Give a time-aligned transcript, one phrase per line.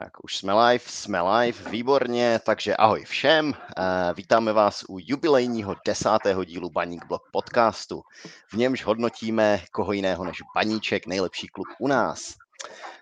[0.00, 3.54] Tak už jsme live, jsme live, výborně, takže ahoj všem.
[3.54, 3.82] Eh,
[4.14, 8.02] vítáme vás u jubilejního desátého dílu Baník Blog podcastu.
[8.52, 12.34] V němž hodnotíme koho jiného než Baníček, nejlepší klub u nás.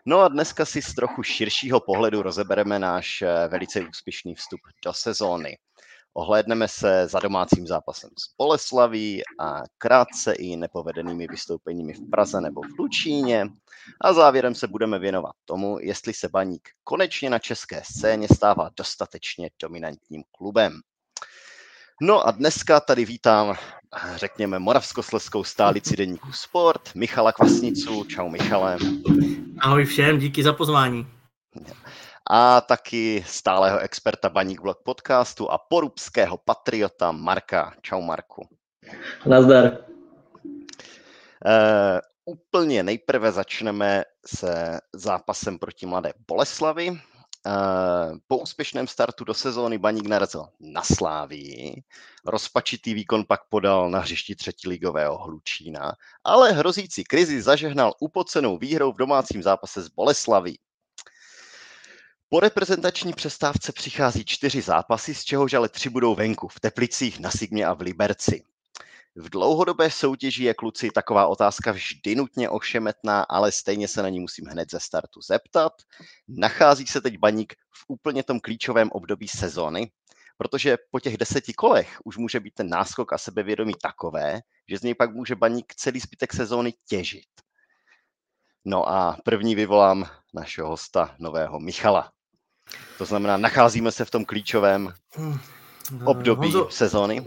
[0.07, 4.93] No a dneska si z trochu širšího pohledu rozebereme náš eh, velice úspěšný vstup do
[4.93, 5.59] sezóny.
[6.15, 12.61] Ohlédneme se za domácím zápasem s Boleslaví a krátce i nepovedenými vystoupeními v Praze nebo
[12.63, 13.47] v Lučíně.
[14.01, 19.51] A závěrem se budeme věnovat tomu, jestli se Baník konečně na české scéně stává dostatečně
[19.63, 20.81] dominantním klubem.
[22.03, 23.55] No a dneska tady vítám,
[24.15, 28.05] řekněme, moravskosleskou stálici deníku Sport, Michala Kvasnicu.
[28.05, 28.79] Čau Michale.
[29.59, 31.07] Ahoj všem, díky za pozvání
[32.33, 37.75] a taky stálého experta Baník Blog podcastu a porubského patriota Marka.
[37.83, 38.49] Čau Marku.
[39.27, 39.79] Nazdar.
[41.47, 46.91] Uh, úplně nejprve začneme se zápasem proti Mladé Boleslavi.
[46.91, 46.97] Uh,
[48.29, 51.83] po úspěšném startu do sezóny Baník narazil na Slávii.
[52.27, 55.93] Rozpačitý výkon pak podal na hřišti třetiligového Hlučína,
[56.25, 60.59] ale hrozící krizi zažehnal upocenou výhrou v domácím zápase s Boleslaví.
[62.33, 67.31] Po reprezentační přestávce přichází čtyři zápasy, z čehož ale tři budou venku, v Teplicích, na
[67.31, 68.45] Sigmě a v Liberci.
[69.17, 74.21] V dlouhodobé soutěži je kluci taková otázka vždy nutně ošemetná, ale stejně se na ní
[74.21, 75.73] musím hned ze startu zeptat.
[76.29, 79.91] Nachází se teď baník v úplně tom klíčovém období sezony,
[80.39, 84.83] protože po těch deseti kolech už může být ten náskok a sebevědomí takové, že z
[84.83, 87.29] něj pak může baník celý zbytek sezóny těžit.
[88.65, 92.13] No a první vyvolám našeho hosta, nového Michala.
[92.99, 95.39] To znamená, nacházíme se v tom klíčovém hm,
[96.05, 97.27] období Honzo, sezóny.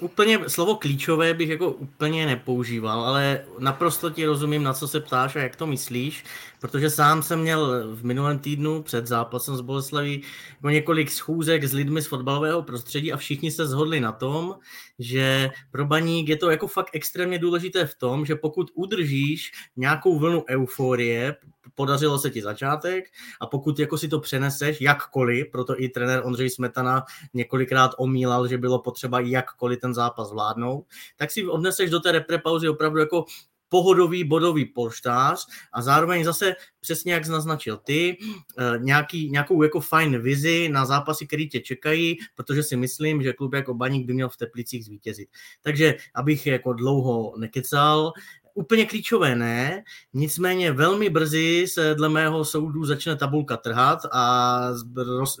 [0.00, 5.36] Úplně slovo klíčové bych jako úplně nepoužíval, ale naprosto ti rozumím, na co se ptáš
[5.36, 6.24] a jak to myslíš,
[6.60, 10.22] protože sám jsem měl v minulém týdnu před zápasem s Boleslaví
[10.54, 14.54] jako několik schůzek s lidmi z fotbalového prostředí a všichni se zhodli na tom,
[14.98, 20.18] že pro baník je to jako fakt extrémně důležité v tom, že pokud udržíš nějakou
[20.18, 21.36] vlnu euforie,
[21.76, 23.04] podařilo se ti začátek
[23.40, 27.04] a pokud jako si to přeneseš jakkoliv, proto i trenér Ondřej Smetana
[27.34, 30.86] několikrát omílal, že bylo potřeba jakkoliv ten zápas zvládnout,
[31.16, 33.24] tak si odneseš do té reprepauzy opravdu jako
[33.68, 38.16] pohodový bodový polštář a zároveň zase přesně jak naznačil ty,
[38.58, 43.32] eh, nějaký, nějakou jako fajn vizi na zápasy, které tě čekají, protože si myslím, že
[43.32, 45.28] klub jako Baník by měl v Teplicích zvítězit.
[45.62, 48.12] Takže abych jako dlouho nekecal,
[48.56, 49.82] úplně klíčové ne,
[50.14, 54.60] nicméně velmi brzy se dle mého soudu začne tabulka trhat a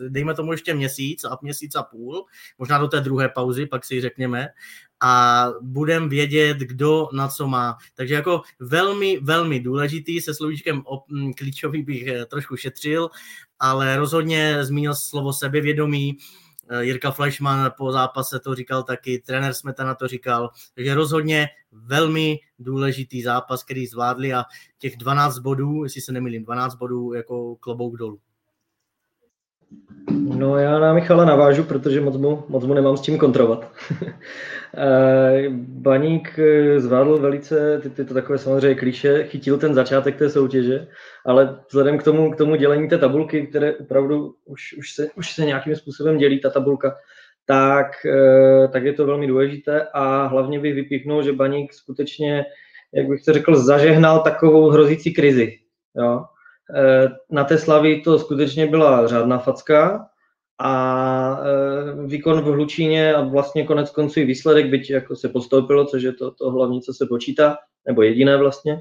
[0.08, 2.24] dejme tomu ještě měsíc a měsíc a půl,
[2.58, 4.48] možná do té druhé pauzy, pak si řekněme,
[5.00, 7.76] a budem vědět, kdo na co má.
[7.94, 10.82] Takže jako velmi, velmi důležitý, se slovíčkem
[11.36, 13.10] klíčový bych eh, trošku šetřil,
[13.58, 16.18] ale rozhodně zmínil slovo sebevědomí,
[16.80, 23.22] Jirka Fleischmann po zápase to říkal taky, trenér Smetana to říkal, takže rozhodně velmi důležitý
[23.22, 24.44] zápas, který zvládli a
[24.78, 28.20] těch 12 bodů, jestli se nemýlím, 12 bodů jako klobouk dolů.
[30.10, 33.72] No já na Michala navážu, protože moc mu, moc mu nemám s čím kontrovat.
[34.78, 40.30] Eh, Baník eh, zvládl velice, ty, ty to takové samozřejmě kliše, chytil ten začátek té
[40.30, 40.88] soutěže,
[41.26, 45.32] ale vzhledem k tomu, k tomu dělení té tabulky, které opravdu už, už, se, už
[45.32, 46.96] se nějakým způsobem dělí ta tabulka,
[47.46, 52.44] tak, eh, tak je to velmi důležité a hlavně bych vypíchnul, že Baník skutečně,
[52.94, 55.58] jak bych to řekl, zažehnal takovou hrozící krizi.
[55.98, 56.24] Jo?
[57.30, 60.08] Na té slavy to skutečně byla řádná facka,
[60.58, 65.84] a e, výkon v Hlučíně a vlastně konec konců i výsledek, byť jako se postoupilo,
[65.84, 68.80] což je to, to hlavní, co se počítá, nebo jediné vlastně,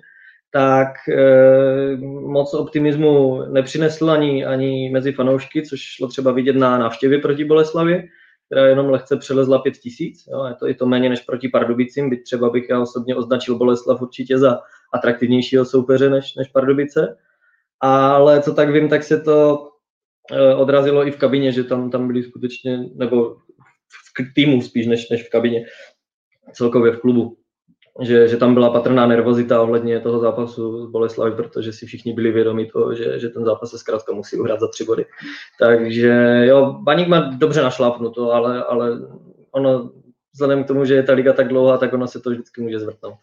[0.51, 1.97] tak e,
[2.27, 8.09] moc optimismu nepřinesl ani, ani mezi fanoušky, což šlo třeba vidět na návštěvě proti Boleslavi,
[8.45, 10.27] která jenom lehce přelezla pět tisíc.
[10.47, 14.01] Je to, je to méně než proti Pardubicím, byť třeba bych já osobně označil Boleslav
[14.01, 14.59] určitě za
[14.93, 17.17] atraktivnějšího soupeře než, než Pardubice.
[17.81, 19.67] Ale co tak vím, tak se to
[20.31, 23.35] Eh, odrazilo i v kabině, že tam, tam byli skutečně, nebo
[24.17, 25.65] v týmu spíš než, než v kabině,
[26.53, 27.37] celkově v klubu.
[28.01, 32.31] Že, že tam byla patrná nervozita ohledně toho zápasu s Boleslavy, protože si všichni byli
[32.31, 35.05] vědomi toho, že, že ten zápas se zkrátka musí uhrát za tři body.
[35.59, 38.91] Takže jo, Baník má dobře našlápnuto, ale, ale
[39.51, 39.91] ono,
[40.33, 42.79] vzhledem k tomu, že je ta liga tak dlouhá, tak ono se to vždycky může
[42.79, 43.15] zvrtnout.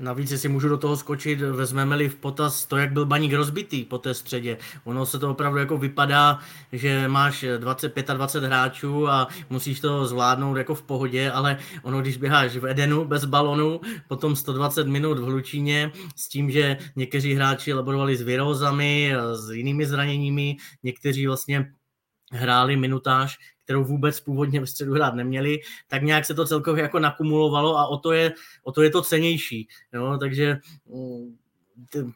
[0.00, 3.98] Navíc, jestli můžu do toho skočit, vezmeme-li v potaz to, jak byl baník rozbitý po
[3.98, 4.58] té středě.
[4.84, 6.38] Ono se to opravdu jako vypadá,
[6.72, 12.16] že máš 20, 25 hráčů a musíš to zvládnout jako v pohodě, ale ono, když
[12.16, 17.72] běháš v Edenu bez balonu, potom 120 minut v Hlučíně s tím, že někteří hráči
[17.72, 21.72] laborovali s virózami, s jinými zraněními, někteří vlastně
[22.32, 26.98] hráli minutáž, kterou vůbec původně v středu hrát neměli, tak nějak se to celkově jako
[26.98, 28.32] nakumulovalo a o to je,
[28.64, 29.68] o to, je to cenější.
[29.92, 30.16] Jo?
[30.20, 30.56] Takže
[30.86, 31.36] mm,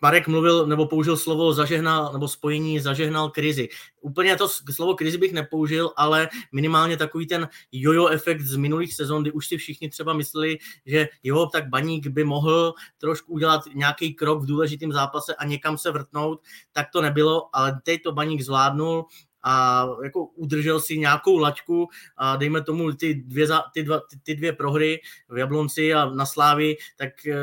[0.02, 3.68] Marek mluvil nebo použil slovo zažehnal, nebo spojení zažehnal krizi.
[4.00, 9.22] Úplně to slovo krizi bych nepoužil, ale minimálně takový ten jojo efekt z minulých sezon,
[9.22, 14.14] kdy už si všichni třeba mysleli, že jo, tak baník by mohl trošku udělat nějaký
[14.14, 16.40] krok v důležitém zápase a někam se vrtnout,
[16.72, 19.04] tak to nebylo, ale teď to baník zvládnul,
[19.42, 24.34] a jako udržel si nějakou laťku a dejme tomu ty dvě, ty, dva, ty, ty
[24.34, 27.36] dvě prohry v Jablonci a na Slávi, tak e,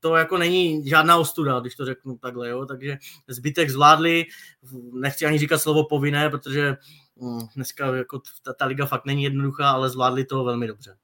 [0.00, 2.66] to jako není žádná ostuda, když to řeknu takhle, jo?
[2.66, 2.98] takže
[3.28, 4.24] zbytek zvládli,
[4.92, 6.76] nechci ani říkat slovo povinné, protože
[7.22, 10.96] hm, dneska jako ta, ta liga fakt není jednoduchá, ale zvládli to velmi dobře.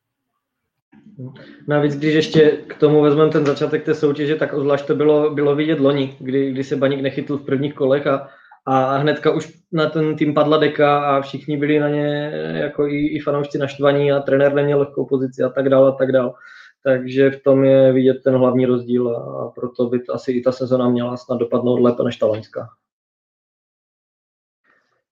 [1.69, 5.57] Navíc, když ještě k tomu vezmeme ten začátek té soutěže, tak zvlášť to bylo, bylo
[5.57, 8.29] vidět loni, kdy, kdy se Baník nechytl v prvních kolech a
[8.69, 13.07] a hnedka už na ten tým padla deka a všichni byli na ně jako i,
[13.07, 16.33] i fanoušci naštvaní a trenér neměl lehkou pozici a tak dále a tak dále.
[16.85, 20.53] Takže v tom je vidět ten hlavní rozdíl a proto by to asi i ta
[20.53, 22.69] sezona měla snad dopadnout lépe než ta loňská.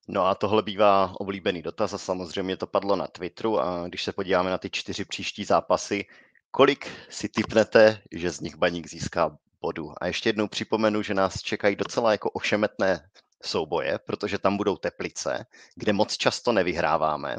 [0.08, 4.12] No a tohle bývá oblíbený dotaz a samozřejmě to padlo na Twitteru a když se
[4.12, 6.04] podíváme na ty čtyři příští zápasy,
[6.50, 9.92] kolik si typnete, že z nich baník získá bodu?
[10.00, 13.00] A ještě jednou připomenu, že nás čekají docela jako ošemetné
[13.42, 17.36] souboje, protože tam budou Teplice, kde moc často nevyhráváme.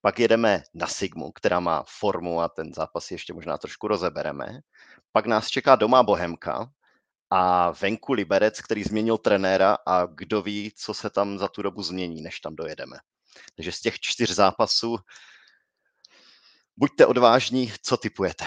[0.00, 4.60] Pak jedeme na Sigmu, která má formu a ten zápas ještě možná trošku rozebereme.
[5.12, 6.70] Pak nás čeká doma Bohemka
[7.30, 11.82] a venku Liberec, který změnil trenéra a kdo ví, co se tam za tu dobu
[11.82, 12.96] změní, než tam dojedeme.
[13.56, 14.96] Takže z těch čtyř zápasů
[16.76, 18.44] buďte odvážní, co typujete.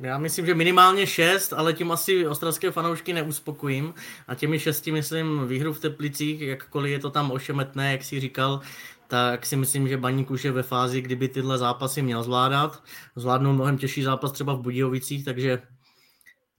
[0.00, 3.94] Já myslím, že minimálně šest, ale tím asi ostravské fanoušky neuspokojím.
[4.28, 8.60] A těmi šesti myslím výhru v Teplicích, jakkoliv je to tam ošemetné, jak si říkal,
[9.08, 12.82] tak si myslím, že Baník už je ve fázi, kdyby tyhle zápasy měl zvládat.
[13.16, 15.62] Zvládnou mnohem těžší zápas třeba v Budějovicích, takže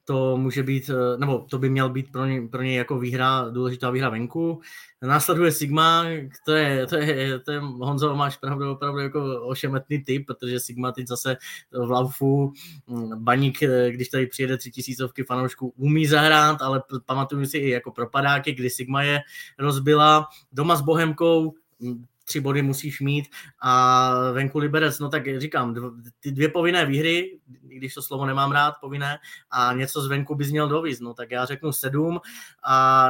[0.06, 3.50] to může být, eh, nebo to by měl být pro ně, pro ně jako výhra,
[3.50, 4.62] důležitá výhra venku.
[5.02, 6.06] Následuje Sigma,
[6.46, 10.92] to je, to je, to je Honzo, máš pravdu, opravdu jako ošemetný typ, protože Sigma
[10.92, 11.38] teď zase
[11.72, 12.54] v Laufu,
[12.88, 17.70] hm, Baník, eh, když tady přijede tři tisícovky fanoušků, umí zahrát, ale pamatuju si i
[17.70, 19.20] jako propadáky, kdy Sigma je
[19.60, 20.28] rozbila.
[20.52, 23.26] Doma s Bohemkou, hm, tři body musíš mít
[23.62, 25.76] a venku Liberec, no tak říkám,
[26.20, 29.18] ty dvě povinné výhry, když to slovo nemám rád, povinné,
[29.52, 32.20] a něco zvenku bys měl dovíz, no tak já řeknu sedm
[32.68, 33.10] a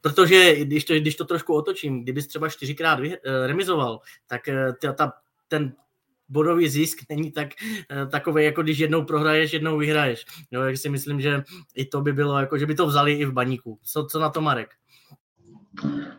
[0.00, 4.92] protože když to, když to trošku otočím, kdybys třeba čtyřikrát eh, remizoval, tak eh, ta,
[4.92, 5.12] ta,
[5.48, 5.72] ten
[6.28, 7.48] bodový zisk není tak
[7.90, 10.24] eh, takový, jako když jednou prohraješ, jednou vyhraješ.
[10.50, 11.42] Jo, jak si myslím, že
[11.74, 13.78] i to by bylo, jako že by to vzali i v baníku.
[13.82, 14.79] Co, co na to Marek?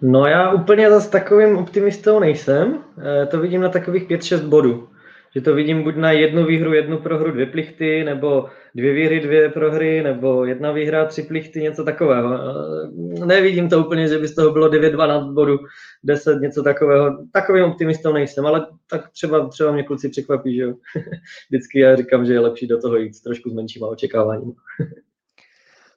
[0.02, 2.84] No já úplně zase takovým optimistou nejsem.
[3.00, 4.88] Eh, to vidím na takových 5-6 bodů.
[5.36, 9.50] Že to vidím buď na jednu výhru, jednu prohru, dvě plichty, nebo dvě výhry, dvě
[9.50, 12.34] prohry, nebo jedna výhra, tři plichty, něco takového.
[12.34, 15.58] Eh, nevidím to úplně, že by z toho bylo 9-12 bodů,
[16.04, 17.18] 10, něco takového.
[17.32, 20.74] Takovým optimistou nejsem, ale tak třeba, třeba mě kluci překvapí, že jo.
[21.50, 24.54] Vždycky já říkám, že je lepší do toho jít trošku s menšíma očekáváním.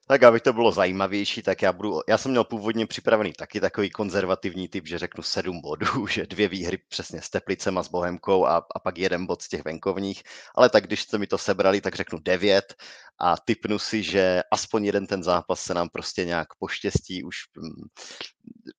[0.06, 3.90] Tak aby to bylo zajímavější, tak já budu, já jsem měl původně připravený taky takový
[3.90, 8.46] konzervativní typ, že řeknu sedm bodů, že dvě výhry přesně s Teplicem a s Bohemkou
[8.46, 10.22] a, a pak jeden bod z těch venkovních,
[10.54, 12.74] ale tak když jste mi to sebrali, tak řeknu devět
[13.20, 17.88] a typnu si, že aspoň jeden ten zápas se nám prostě nějak poštěstí už mm,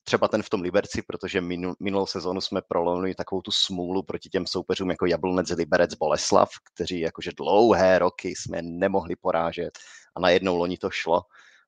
[0.03, 4.29] třeba ten v tom Liberci, protože minul, minulou sezónu jsme prolomili takovou tu smůlu proti
[4.29, 9.79] těm soupeřům jako Jablonec, Liberec, Boleslav, kteří jakože dlouhé roky jsme nemohli porážet
[10.15, 11.22] a najednou loni to šlo,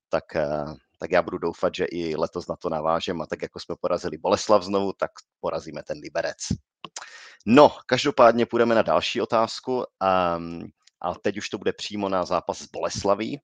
[0.09, 0.65] tak, eh,
[0.99, 4.17] tak já budu doufat, že i letos na to navážem a tak jako jsme porazili
[4.17, 6.37] Boleslav znovu, tak porazíme ten Liberec.
[7.45, 10.67] No, každopádně půjdeme na další otázku um,
[11.01, 13.39] a teď už to bude přímo na zápas s Boleslaví.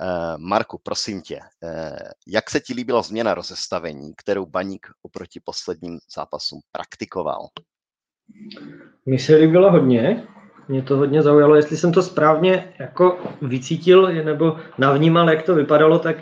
[0.00, 1.70] Uh, Marku, prosím tě, uh,
[2.26, 7.48] jak se ti líbila změna rozestavení, kterou Baník oproti posledním zápasům praktikoval?
[9.06, 10.26] Mně se líbilo hodně.
[10.68, 15.98] Mě to hodně zaujalo, jestli jsem to správně jako vycítil nebo navnímal, jak to vypadalo,
[15.98, 16.16] tak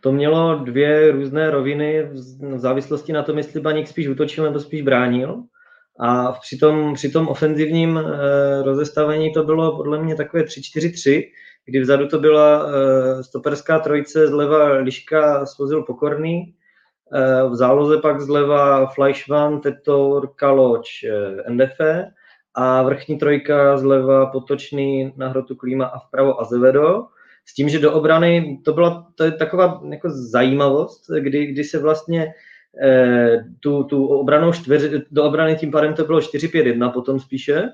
[0.00, 4.82] to mělo dvě různé roviny v závislosti na tom, jestli Baník spíš útočil nebo spíš
[4.82, 5.42] bránil.
[6.00, 11.30] A při tom, při tom ofenzivním eh, rozestavení to bylo podle mě takové 3-4-3,
[11.66, 16.54] kdy vzadu to byla eh, stoperská trojice, zleva Liška, Svozil Pokorný,
[17.12, 21.80] eh, v záloze pak zleva Fleischmann, Tetor, Kaloč, eh, NDF
[22.54, 27.06] a vrchní trojka zleva Potočný, na hrotu Klíma a vpravo Azevedo.
[27.44, 31.78] S tím, že do obrany to byla to je taková jako zajímavost, kdy, kdy se
[31.78, 32.32] vlastně
[32.82, 37.68] eh, tu, tu obranou čtveři, do obrany tím pádem to bylo 4-5-1 potom spíše,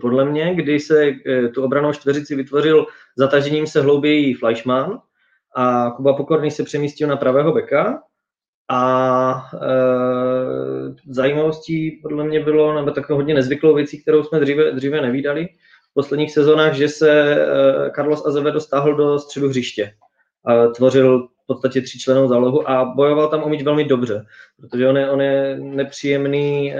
[0.00, 4.98] podle mě, kdy se eh, tu obranou čtveřici vytvořil zatažením se hlouběji Fleischmann
[5.56, 8.02] a Kuba Pokorný se přemístil na pravého beka
[8.68, 9.58] a e,
[11.08, 15.46] zajímavostí podle mě bylo, nebo takovou hodně nezvyklou věcí, kterou jsme dříve, dříve nevídali
[15.90, 19.94] v posledních sezónách, že se e, Carlos Azevedo stáhl do středu hřiště
[20.44, 24.26] a tvořil v podstatě členou zálohu a bojoval tam o míč velmi dobře,
[24.60, 26.78] protože on je, on je nepříjemný e,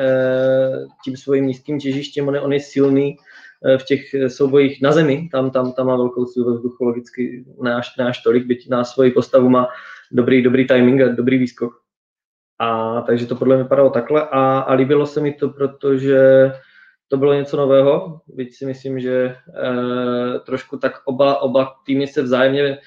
[1.04, 3.16] tím svým nízkým těžištěm, on je, on je silný
[3.64, 7.44] e, v těch soubojích na zemi, tam, tam, tam má velkou sílu ve vzduchu, logicky
[7.62, 9.68] náš, náš tolik, byť na svoji postavu má
[10.12, 11.72] dobrý, dobrý timing a dobrý výskok.
[12.58, 16.52] A takže to podle mě vypadalo takhle a, a líbilo se mi to, protože
[17.08, 19.36] to bylo něco nového, byť si myslím, že e,
[20.46, 22.78] trošku tak oba, oba týmy se vzájemně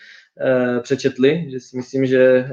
[0.81, 2.47] přečetli, že si myslím, že e,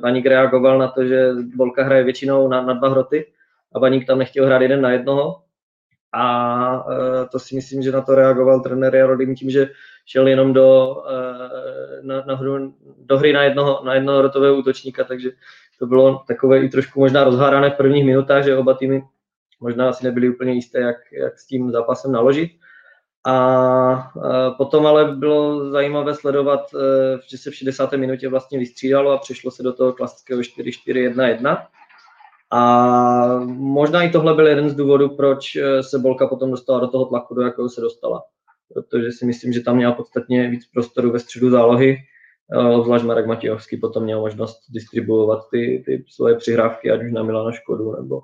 [0.00, 3.26] Baník reagoval na to, že Bolka hraje většinou na, na dva hroty
[3.74, 5.42] a Baník tam nechtěl hrát jeden na jednoho
[6.12, 9.68] a e, to si myslím, že na to reagoval trenér Jarodim tím, že
[10.06, 10.96] šel jenom do,
[12.02, 15.30] na, na hru, do hry na jednoho, na jednoho rotového útočníka, takže
[15.78, 19.02] to bylo takové i trošku možná rozhárané v prvních minutách, že oba týmy
[19.60, 22.50] možná asi nebyli úplně jisté, jak, jak s tím zápasem naložit.
[23.26, 27.92] A, a potom ale bylo zajímavé sledovat, e, že se v 60.
[27.92, 31.66] minutě vlastně vystřídalo a přešlo se do toho klasického 4-4-1-1.
[32.50, 36.88] A možná i tohle byl jeden z důvodů, proč e, se Bolka potom dostala do
[36.88, 38.22] toho tlaku, do jakého se dostala.
[38.74, 41.98] Protože si myslím, že tam měla podstatně víc prostoru ve středu zálohy
[42.56, 47.52] Obzvlášť Marek Matějovský potom měl možnost distribuovat ty, ty svoje přihrávky, ať už na Milana
[47.52, 48.22] Škodu nebo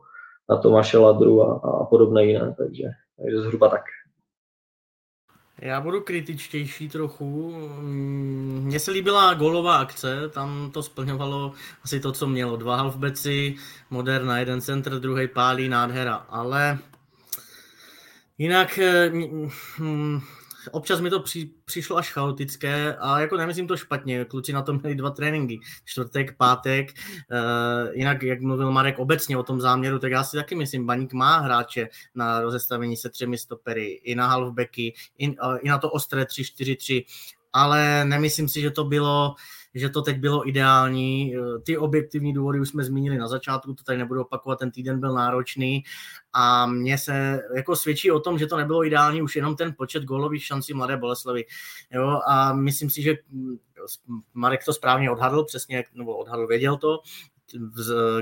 [0.50, 2.84] na Tomáše Ladru a, a podobné jiné, takže,
[3.22, 3.82] takže zhruba tak.
[5.64, 7.56] Já budu kritičtější trochu.
[8.60, 11.52] Mně se líbila golová akce, tam to splňovalo
[11.84, 12.56] asi to, co mělo.
[12.56, 13.54] Dva halfbeci,
[13.90, 16.14] moderna, jeden center, druhý pálí, nádhera.
[16.14, 16.78] Ale
[18.38, 19.12] jinak eh,
[20.72, 24.78] občas mi to při, přišlo až chaotické a jako nemyslím to špatně, kluci na tom
[24.80, 30.12] měli dva tréninky, čtvrtek, pátek, uh, jinak jak mluvil Marek obecně o tom záměru, tak
[30.12, 34.94] já si taky myslím, Baník má hráče na rozestavení se třemi stopery, i na halfbacky,
[35.18, 35.26] i,
[35.62, 37.04] i na to ostré 3-4-3,
[37.52, 39.34] ale nemyslím si, že to bylo
[39.74, 41.34] že to teď bylo ideální.
[41.64, 45.14] Ty objektivní důvody už jsme zmínili na začátku, to tady nebudu opakovat, ten týden byl
[45.14, 45.84] náročný
[46.32, 50.04] a mně se jako svědčí o tom, že to nebylo ideální už jenom ten počet
[50.04, 51.44] gólových šancí Mladé Boleslavy.
[51.90, 52.20] Jo?
[52.28, 53.14] A myslím si, že
[54.34, 56.98] Marek to správně odhadl, přesně, nebo odhadl, věděl to,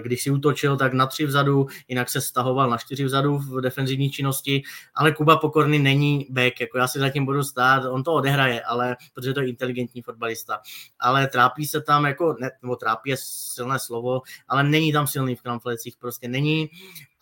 [0.03, 4.11] když si útočil, tak na tři vzadu, jinak se stahoval na čtyři vzadu v defenzivní
[4.11, 4.63] činnosti,
[4.95, 8.97] ale Kuba Pokorný není back, jako já si zatím budu stát, on to odehraje, ale
[9.15, 10.61] protože to je inteligentní fotbalista,
[10.99, 15.35] ale trápí se tam jako, ne, nebo trápí je silné slovo, ale není tam silný
[15.35, 16.69] v kramflecích, prostě není.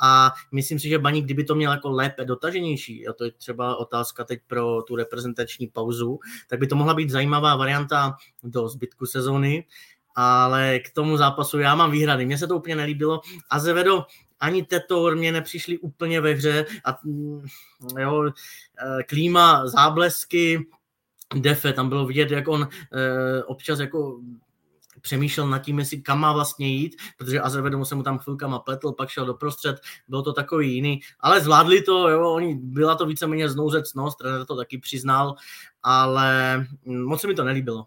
[0.02, 3.76] A myslím si, že Baník, kdyby to měl jako lépe dotaženější, a to je třeba
[3.76, 9.06] otázka teď pro tu reprezentační pauzu, tak by to mohla být zajímavá varianta do zbytku
[9.06, 9.64] sezóny,
[10.20, 12.26] ale k tomu zápasu já mám výhrady.
[12.26, 13.20] Mně se to úplně nelíbilo.
[13.50, 14.06] A Zevedo
[14.40, 16.66] ani Tetor mě nepřišli úplně ve hře.
[16.84, 17.42] A, mm,
[17.98, 20.66] jo, e, klíma, záblesky,
[21.34, 24.20] Defe, tam bylo vidět, jak on e, občas jako
[25.00, 28.92] přemýšlel nad tím, jestli kam má vlastně jít, protože Azevedo se mu tam chvilkama pletl,
[28.92, 33.48] pak šel doprostřed, bylo to takový jiný, ale zvládli to, jo, oni, byla to víceméně
[33.48, 35.34] znouzecnost, trenér to taky přiznal,
[35.82, 37.86] ale mm, moc se mi to nelíbilo.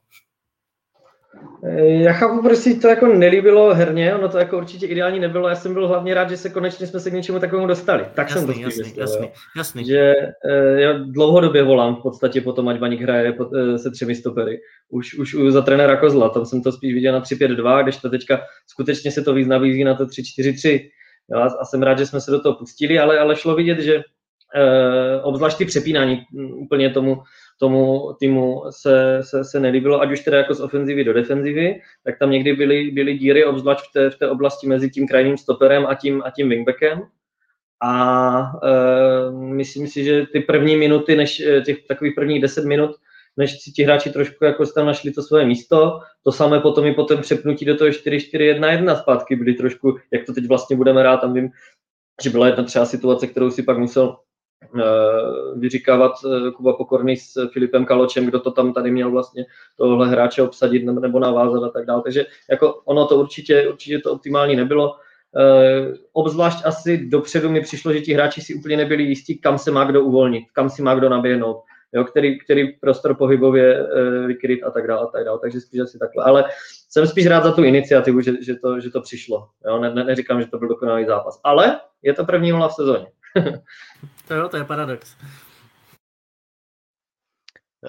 [1.83, 5.55] Já chápu, proč si to jako nelíbilo herně, ono to jako určitě ideální nebylo, já
[5.55, 8.05] jsem byl hlavně rád, že se konečně jsme se k něčemu takovému dostali.
[8.13, 9.85] Tak jasný, jsem to jasný, myslel, jasný, jasný.
[9.85, 10.15] Že
[10.49, 14.59] eh, já dlouhodobě volám v podstatě potom, ať Baník hraje eh, se třemi stopery.
[14.89, 18.41] Už, už za trenéra Kozla, tam jsem to spíš viděl na 3-5-2, když to teďka
[18.67, 20.89] skutečně se to víc nabízí na to 3-4-3.
[21.59, 24.01] a jsem rád, že jsme se do toho pustili, ale, ale šlo vidět, že
[24.55, 27.21] eh, obzvlášť ty přepínání mm, úplně tomu,
[27.63, 32.19] tomu týmu se, se, se nelíbilo, ať už teda jako z ofenzivy do defenzivy, tak
[32.19, 35.85] tam někdy byly, byly díry, obzvlášť v té, v té oblasti mezi tím krajním stoperem
[35.85, 37.01] a tím, a tím wingbackem.
[37.83, 37.93] A
[38.63, 42.91] e, myslím si, že ty první minuty, než e, těch takových prvních 10 minut,
[43.37, 46.93] než si ti hráči trošku jako tam našli to svoje místo, to samé potom i
[46.93, 51.33] potom přepnutí do toho 4-4-1-1 zpátky byly trošku, jak to teď vlastně budeme rád, tam
[51.33, 51.49] vím,
[52.23, 54.17] že byla jedna třeba situace, kterou si pak musel
[55.55, 59.45] vyříkávat eh, Kuba Pokorný s Filipem Kaločem, kdo to tam tady měl vlastně
[59.77, 62.01] tohle hráče obsadit nebo navázat a tak dále.
[62.03, 64.95] Takže jako ono to určitě, určitě to optimální nebylo.
[65.35, 69.71] Uh, obzvlášť asi dopředu mi přišlo, že ti hráči si úplně nebyli jistí, kam se
[69.71, 71.57] má kdo uvolnit, kam si má kdo naběhnout,
[71.93, 73.87] jo, který, který prostor pohybově
[74.25, 75.39] vykryt a tak dále, a tak dále.
[75.41, 76.23] Takže spíš asi takhle.
[76.23, 76.45] Ale
[76.89, 79.47] jsem spíš rád za tu iniciativu, že, že, to, že to přišlo.
[79.65, 79.79] Jo.
[79.79, 81.39] Ne, ne, neříkám, že to byl dokonalý zápas.
[81.43, 83.07] Ale je to první mola v sezóně.
[84.27, 85.15] to jo, to je paradox.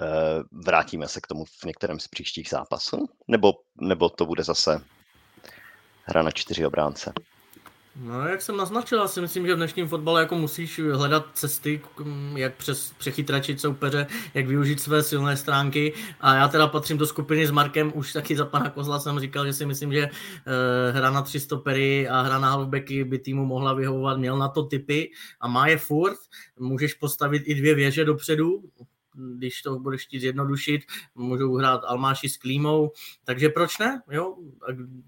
[0.01, 3.09] Eh, vrátíme se k tomu v některém z příštích zápasů?
[3.27, 4.81] Nebo, nebo to bude zase
[6.03, 7.13] hra na čtyři obránce?
[7.99, 11.81] No, jak jsem naznačil, já si myslím, že v dnešním fotbale jako musíš hledat cesty,
[12.35, 15.93] jak přes přechytračit soupeře, jak využít své silné stránky.
[16.21, 19.45] A já teda patřím do skupiny s Markem, už taky za pana Kozla jsem říkal,
[19.45, 23.45] že si myslím, že eh, hra na tři stopery a hra na halfbacky by týmu
[23.45, 26.17] mohla vyhovovat, měl na to typy a má je furt.
[26.59, 28.63] Můžeš postavit i dvě věže dopředu,
[29.15, 30.81] když to budeš chtít zjednodušit,
[31.15, 32.91] můžou hrát Almáši s Klímou,
[33.23, 34.01] takže proč ne?
[34.11, 34.35] Jo?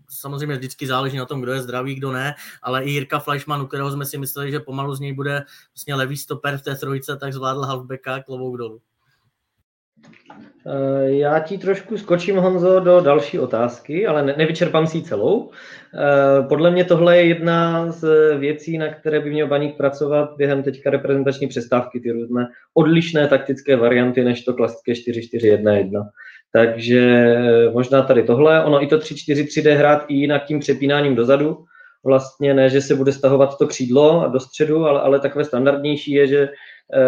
[0.10, 3.68] Samozřejmě vždycky záleží na tom, kdo je zdravý, kdo ne, ale i Jirka Fleischmann, u
[3.68, 7.18] kterého jsme si mysleli, že pomalu z něj bude vlastně levý stoper v té trojice,
[7.18, 8.82] tak zvládl halfbacka klobouk dolů.
[10.68, 15.50] Eh, já ti trošku skočím, Honzo, do další otázky, ale ne, nevyčerpám si ji celou.
[15.96, 18.08] Eh, podle mě tohle je jedna z
[18.38, 23.76] věcí, na které by měl Baník pracovat během teďka reprezentační přestávky, ty různé odlišné taktické
[23.76, 26.04] varianty, než to klasické 4-4-1-1.
[26.54, 31.16] Takže eh, možná tady tohle, ono i to 3-4-3 jde hrát i jinak tím přepínáním
[31.16, 31.58] dozadu,
[32.06, 36.28] vlastně ne, že se bude stahovat to křídlo do středu, ale, ale takové standardnější je,
[36.28, 36.50] že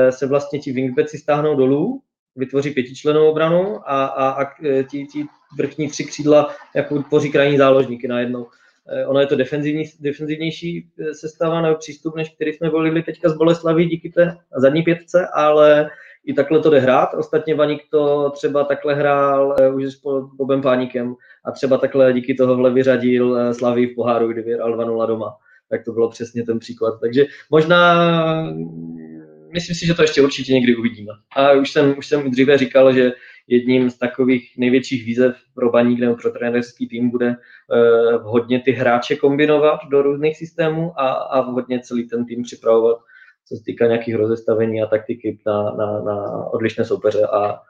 [0.10, 2.02] se vlastně ti wingbacki stáhnou dolů
[2.36, 4.46] vytvoří pětičlenou obranu a, a, a
[4.90, 5.26] ti, ti
[5.58, 8.48] vrchní tři křídla jako tvoří krajní záložníky najednou.
[8.92, 13.30] Eh, ono je to defenzivní, defenzivnější eh, sestava nebo přístup, než který jsme volili teďka
[13.30, 15.90] z Boleslaví díky té zadní pětce, ale
[16.26, 17.14] i takhle to jde hrát.
[17.14, 20.02] Ostatně Vaník to třeba takhle hrál už s
[20.38, 25.36] Bobem Páníkem a třeba takhle díky tohohle vyřadil Slaví v poháru, kdy vyhrál 2-0 doma.
[25.70, 27.00] Tak to bylo přesně ten příklad.
[27.02, 27.96] Takže možná
[29.54, 31.14] myslím si, že to ještě určitě někdy uvidíme.
[31.36, 33.12] A už jsem, už jsem dříve říkal, že
[33.48, 38.72] jedním z takových největších výzev pro baník nebo pro trenerský tým bude uh, hodně ty
[38.72, 42.98] hráče kombinovat do různých systémů a, a hodně celý ten tým připravovat,
[43.48, 47.28] co se týká nějakých rozestavení a taktiky na, na, na odlišné soupeře.
[47.28, 47.62] A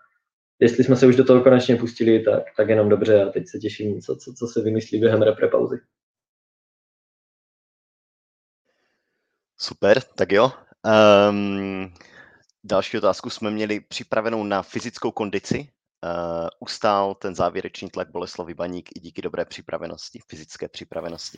[0.59, 3.59] jestli jsme se už do toho konečně pustili, tak, tak jenom dobře a teď se
[3.59, 5.79] těším, co, co, co se vymyslí během repre pauzy.
[9.57, 10.51] Super, tak jo.
[10.85, 11.93] Um,
[12.63, 15.69] další otázku jsme měli připravenou na fyzickou kondici.
[16.03, 21.37] Uh, ustál ten závěrečný tlak Boleslavy Baník i díky dobré připravenosti, fyzické připravenosti.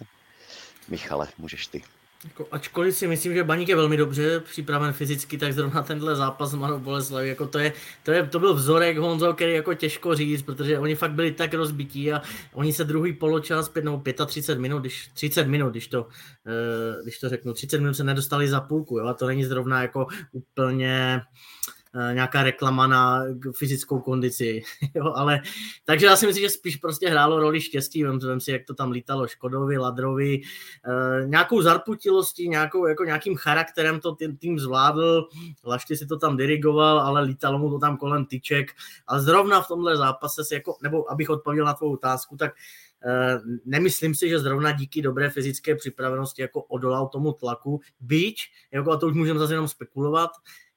[0.87, 1.83] Michale, můžeš ty.
[2.23, 6.51] Jako, ačkoliv si myslím, že Baník je velmi dobře připraven fyzicky, tak zrovna tenhle zápas
[6.51, 10.15] s Mladou Boleslaví, jako to, je, to, je, to byl vzorek Honzo, který jako těžko
[10.15, 12.21] říct, protože oni fakt byli tak rozbití a
[12.53, 17.29] oni se druhý poločas, nebo 35 minut, když, 30 minut, když to, uh, když to
[17.29, 21.21] řeknu, 30 minut se nedostali za půlku, jo, a to není zrovna jako úplně
[21.61, 21.80] Eh,
[22.13, 23.23] nějaká reklama na
[23.57, 24.61] fyzickou kondici,
[24.95, 25.41] jo, ale
[25.85, 28.73] takže já si myslím, že spíš prostě hrálo roli štěstí, vem, vem si, jak to
[28.73, 30.41] tam lítalo Škodovi, Ladrovi, e,
[31.27, 35.27] nějakou zarputilostí, nějakou, jako nějakým charakterem to tým, tým zvládl,
[35.65, 38.71] Lašty si to tam dirigoval, ale lítalo mu to tam kolem tyček,
[39.07, 42.51] ale zrovna v tomhle zápase si jako, nebo abych odpověděl na tvou otázku, tak
[43.05, 48.35] e, nemyslím si, že zrovna díky dobré fyzické připravenosti jako odolal tomu tlaku, byť,
[48.71, 50.31] jako a to už můžeme zase jenom spekulovat,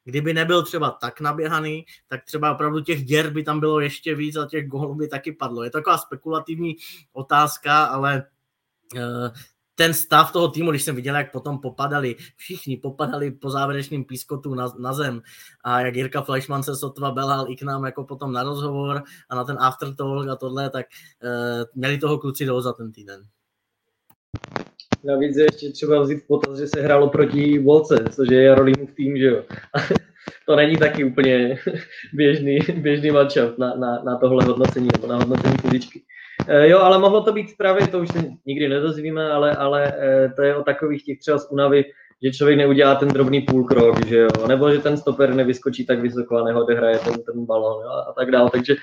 [0.04, 4.36] kdyby nebyl třeba tak naběhaný, tak třeba opravdu těch děr by tam bylo ještě víc
[4.36, 5.62] a těch gólů by taky padlo.
[5.62, 6.76] Je to taková spekulativní
[7.12, 8.24] otázka, ale
[8.96, 9.30] eh,
[9.74, 14.54] ten stav toho týmu, když jsem viděl, jak potom popadali, všichni popadali po závěrečným pískotu
[14.54, 15.22] na, na zem
[15.64, 19.34] a jak Jirka Fleischmann se sotva belal i k nám jako potom na rozhovor a
[19.34, 20.86] na ten aftertalk a tohle, tak
[21.22, 23.22] uh, měli toho kluci do za ten týden.
[25.04, 28.94] Navíc je ještě třeba vzít v potaz, že se hrálo proti Volce, což je Jarolimův
[28.94, 29.42] tým, že jo.
[30.46, 31.58] to není taky úplně
[32.12, 36.02] běžný, běžný matchup na, na, na tohle hodnocení nebo na hodnocení fyzičky.
[36.48, 40.28] E, jo, ale mohlo to být právě, to už se nikdy nedozvíme, ale, ale e,
[40.36, 41.84] to je o takových těch třeba z únavy,
[42.24, 46.36] že člověk neudělá ten drobný půlkrok, že jo, nebo že ten stoper nevyskočí tak vysoko
[46.36, 48.50] a nehodehraje ten, ten balon jo, a tak dále.
[48.50, 48.76] Takže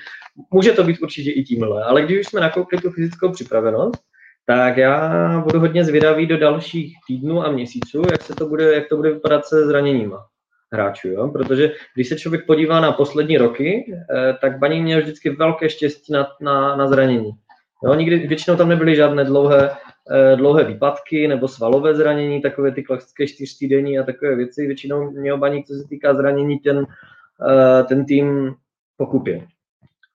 [0.50, 1.84] může to být určitě i tímhle.
[1.84, 4.11] Ale když už jsme nakoukli tu fyzickou připravenost,
[4.46, 8.88] tak já budu hodně zvědavý do dalších týdnů a měsíců, jak, se to bude, jak
[8.88, 10.26] to bude vypadat se zraněníma
[10.72, 11.28] hráčů, jo?
[11.28, 16.12] protože když se člověk podívá na poslední roky, eh, tak Baní měl vždycky velké štěstí
[16.12, 17.30] na, na, na zranění.
[17.84, 17.94] Jo?
[17.94, 19.70] Nikdy, většinou tam nebyly žádné dlouhé
[20.36, 24.66] dlouhé výpadky nebo svalové zranění, takové ty klasické čtyřtýdenní a takové věci.
[24.66, 26.86] Většinou měl Baník, co se týká zranění, ten,
[27.88, 28.54] ten tým
[28.96, 29.46] pokupě.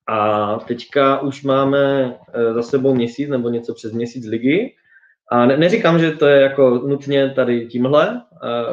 [0.07, 2.15] A teďka už máme
[2.53, 4.75] za sebou měsíc nebo něco přes měsíc ligy,
[5.31, 8.21] a ne, neříkám, že to je jako nutně tady tímhle,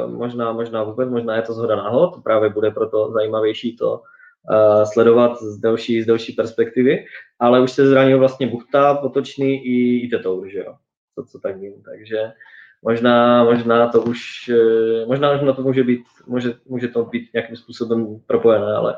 [0.06, 5.42] možná, možná vůbec, možná je to zhoda náhod, právě bude proto zajímavější to uh, sledovat
[5.42, 7.04] z delší, z delší perspektivy,
[7.38, 10.74] ale už se zranil vlastně Buchta, Potočný i, i Tetour, že jo,
[11.14, 12.32] to, co tak vím, takže
[12.82, 14.50] možná, možná to už,
[15.06, 18.96] možná, možná to může být, může, může to být nějakým způsobem propojené, ale,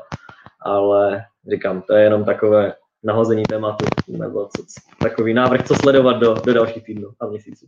[0.61, 4.63] ale říkám, to je jenom takové nahození tématu, nebo co,
[4.99, 7.67] takový návrh, co sledovat do, do dalších týdnů a měsíců.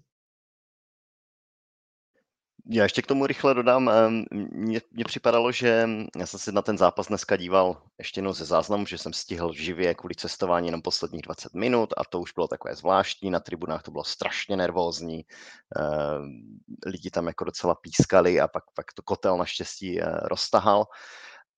[2.71, 3.91] Já ještě k tomu rychle dodám,
[4.31, 8.85] mně, připadalo, že já jsem si na ten zápas dneska díval ještě jednou ze záznamu,
[8.85, 12.75] že jsem stihl živě kvůli cestování jenom posledních 20 minut a to už bylo takové
[12.75, 15.25] zvláštní, na tribunách to bylo strašně nervózní,
[16.85, 20.85] lidi tam jako docela pískali a pak, pak to kotel naštěstí eh, roztahal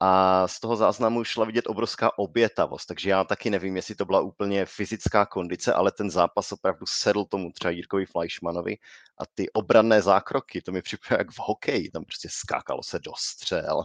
[0.03, 4.21] a z toho záznamu šla vidět obrovská obětavost, takže já taky nevím, jestli to byla
[4.21, 8.77] úplně fyzická kondice, ale ten zápas opravdu sedl tomu třeba Jirkovi Fleischmanovi
[9.17, 13.11] a ty obranné zákroky, to mi připadá jak v hokeji, tam prostě skákalo se do
[13.17, 13.83] střel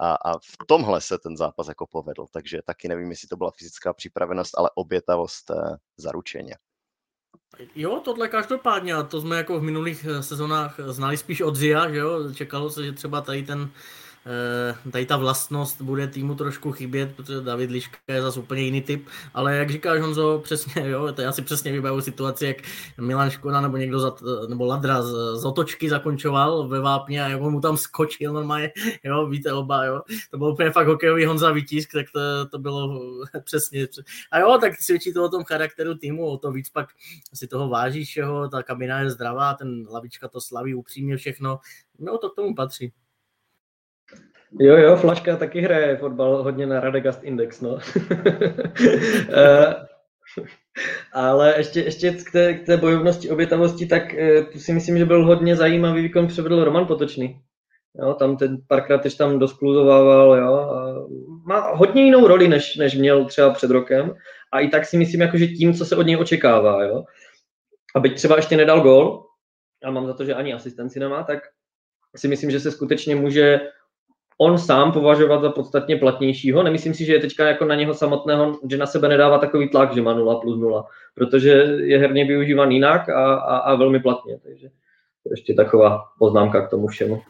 [0.00, 3.50] a, a v tomhle se ten zápas jako povedl, takže taky nevím, jestli to byla
[3.58, 6.56] fyzická připravenost, ale obětavost eh, zaručeně.
[7.74, 11.90] Jo, tohle každopádně, a to jsme jako v minulých eh, sezónách znali spíš od Zia,
[11.90, 14.07] že jo, čekalo se, že třeba tady ten Eh,
[14.92, 19.08] tady ta vlastnost bude týmu trošku chybět, protože David Liška je zase úplně jiný typ,
[19.34, 22.56] ale jak říkáš Honzo, přesně, jo, to já si přesně vybavuji situaci, jak
[23.00, 24.14] Milan Škoda nebo někdo, za,
[24.48, 28.72] nebo Ladra z, z otočky zakončoval ve Vápně a jak on mu tam skočil normálně,
[29.04, 33.00] jo, víte oba, jo, to byl úplně fakt hokejový Honza výtisk, tak to, to bylo
[33.44, 33.86] přesně.
[34.30, 36.88] A jo, tak svědčí to o tom charakteru týmu, o to víc pak
[37.34, 41.58] si toho vážíš, jo, ta kabina je zdravá, ten lavička to slaví upřímně všechno,
[41.98, 42.92] no to k tomu patří.
[44.60, 47.78] Jo, jo, Flaška taky hraje fotbal hodně na Radegast Index, no.
[49.30, 49.74] Eh,
[51.12, 55.04] ale ještě, ještě k, té, k té bojovnosti, obětavosti, tak eh, tu si myslím, že
[55.04, 57.40] byl hodně zajímavý výkon předvedl Roman Potočný.
[58.00, 60.54] Jo, tam ten párkrát tež tam doskluzovával, jo.
[60.54, 61.06] A
[61.46, 64.14] má hodně jinou roli, než, než měl třeba před rokem.
[64.52, 67.04] A i tak si myslím, jako, že tím, co se od něj očekává, jo.
[67.96, 69.24] A byť třeba ještě nedal gol,
[69.84, 71.38] a mám za to, že ani asistenci nemá, tak
[72.16, 73.60] si myslím, že se skutečně může
[74.38, 76.62] on sám považovat za podstatně platnějšího.
[76.62, 79.94] Nemyslím si, že je teďka jako na něho samotného, že na sebe nedává takový tlak,
[79.94, 81.50] že má 0 plus 0, protože
[81.82, 84.38] je herně využívan jinak a, a, a velmi platně.
[84.42, 84.68] Takže
[85.22, 87.22] to je ještě taková poznámka k tomu všemu.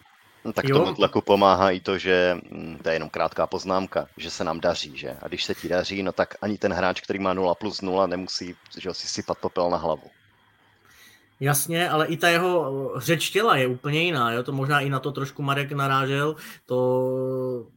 [0.45, 0.79] No, tak jo.
[0.79, 4.61] tomu tlaku pomáhá i to, že hm, to je jenom krátká poznámka, že se nám
[4.61, 5.17] daří, že?
[5.23, 8.07] A když se ti daří, no tak ani ten hráč, který má 0 plus 0,
[8.07, 10.11] nemusí že si sypat popel na hlavu.
[11.41, 14.43] Jasně, ale i ta jeho řeč těla je úplně jiná, jo?
[14.43, 17.69] to možná i na to trošku Marek narážel, to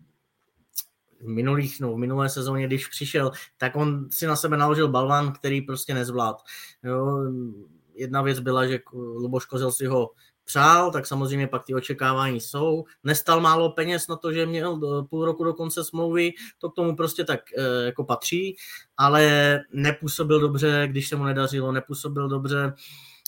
[1.19, 5.33] v minulých, no, v minulé sezóně, když přišel, tak on si na sebe naložil balvan,
[5.33, 6.41] který prostě nezvlád.
[6.83, 7.19] Jo?
[7.93, 10.09] Jedna věc byla, že Luboš Kozel si ho
[10.45, 12.83] přál, tak samozřejmě pak ty očekávání jsou.
[13.03, 16.95] Nestal málo peněz na to, že měl půl roku do konce smlouvy, to k tomu
[16.95, 18.55] prostě tak e, jako patří,
[18.97, 22.73] ale nepůsobil dobře, když se mu nedařilo, nepůsobil dobře,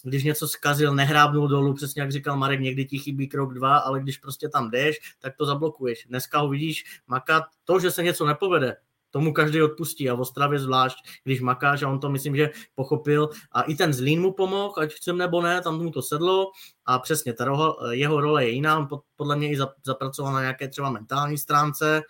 [0.04, 4.00] když něco zkazil, nehrábnul dolů, přesně jak říkal Marek, někdy ti chybí krok dva, ale
[4.00, 6.06] když prostě tam jdeš, tak to zablokuješ.
[6.10, 8.78] Dneska ho vidíš makat, to, že se něco nepovede,
[9.12, 13.30] tomu každý odpustí a v Ostravě zvlášť, když makáš a on to myslím, že pochopil
[13.52, 16.52] a i ten Zlín mu pomohl, ať chcem nebo ne, tam mu to sedlo
[16.86, 20.68] a přesně ta roho, jeho role je jiná, on podle mě i zapracoval na nějaké
[20.68, 22.02] třeba mentální stránce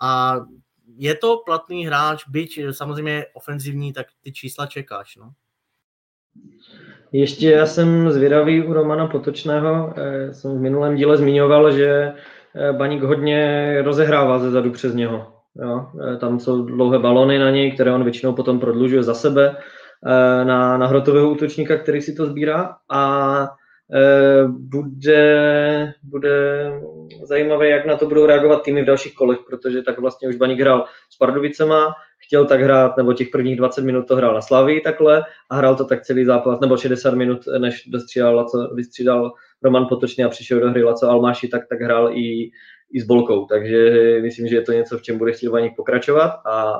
[0.00, 0.36] a
[0.96, 5.16] je to platný hráč, byť samozřejmě ofenzivní, tak ty čísla čekáš.
[5.16, 5.32] No.
[7.12, 9.94] Ještě já jsem zvědavý u Romana Potočného.
[9.96, 12.12] Eh, jsem v minulém díle zmiňoval, že
[12.54, 15.26] eh, Baník hodně rozehrává ze zadu přes něho.
[15.62, 15.86] Jo?
[16.12, 19.56] Eh, tam jsou dlouhé balony na něj, které on většinou potom prodlužuje za sebe
[20.44, 22.76] na, na hrotového útočníka, který si to sbírá.
[22.90, 23.48] A
[24.48, 26.72] bude, bude
[27.24, 30.60] zajímavé, jak na to budou reagovat týmy v dalších kolech, protože tak vlastně už Baník
[30.60, 31.94] hrál s Pardubicema,
[32.26, 35.76] chtěl tak hrát, nebo těch prvních 20 minut to hrál na Slavii takhle a hrál
[35.76, 40.60] to tak celý zápas, nebo 60 minut, než dostřídal, co vystřídal Roman Potočný a přišel
[40.60, 42.50] do hry Laco Almáši, tak, tak hrál i,
[42.92, 46.30] i s Bolkou, takže myslím, že je to něco, v čem bude chtít Vaník pokračovat
[46.46, 46.76] a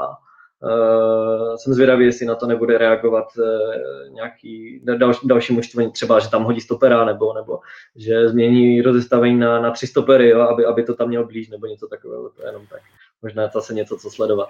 [0.63, 6.31] Uh, jsem zvědavý, jestli na to nebude reagovat uh, nějaký další, další mužstvo, třeba, že
[6.31, 7.59] tam hodí stopera, nebo, nebo
[7.97, 11.67] že změní rozestavení na, na tři stopery, jo, aby, aby to tam měl blíž, nebo
[11.67, 12.81] něco takového, to je jenom tak
[13.27, 14.49] možná zase něco, co sledovat.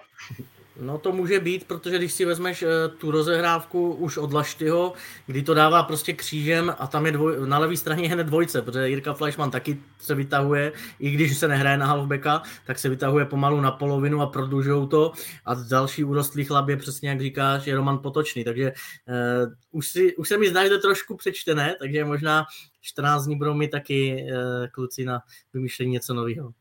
[0.81, 4.93] No to může být, protože když si vezmeš uh, tu rozehrávku už od Laštyho,
[5.27, 8.63] kdy to dává prostě křížem a tam je dvoj, na levé straně je hned dvojce,
[8.63, 13.25] protože Jirka Fleischmann taky se vytahuje, i když se nehraje na halfbacka, tak se vytahuje
[13.25, 15.13] pomalu na polovinu a prodlužují to
[15.45, 20.17] a další úrostlý chlap je přesně, jak říkáš, je Roman Potočný, takže uh, už, si,
[20.17, 22.45] už se mi to trošku přečtené, takže možná
[22.81, 25.21] 14 dní budou mi taky uh, kluci na
[25.55, 26.53] vymýšlení něco nového.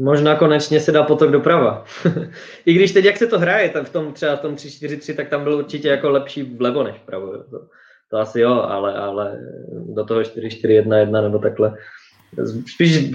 [0.00, 1.84] Možná konečně se dá potok doprava.
[2.66, 5.28] I když teď, jak se to hraje, tak v tom třeba v tom 3-4-3, tak
[5.28, 7.32] tam byl určitě jako lepší vlevo než vpravo.
[7.32, 7.60] To,
[8.10, 9.38] to asi jo, ale, ale
[9.94, 11.74] do toho 4-4-1-1 nebo takhle.
[12.74, 13.12] Spíš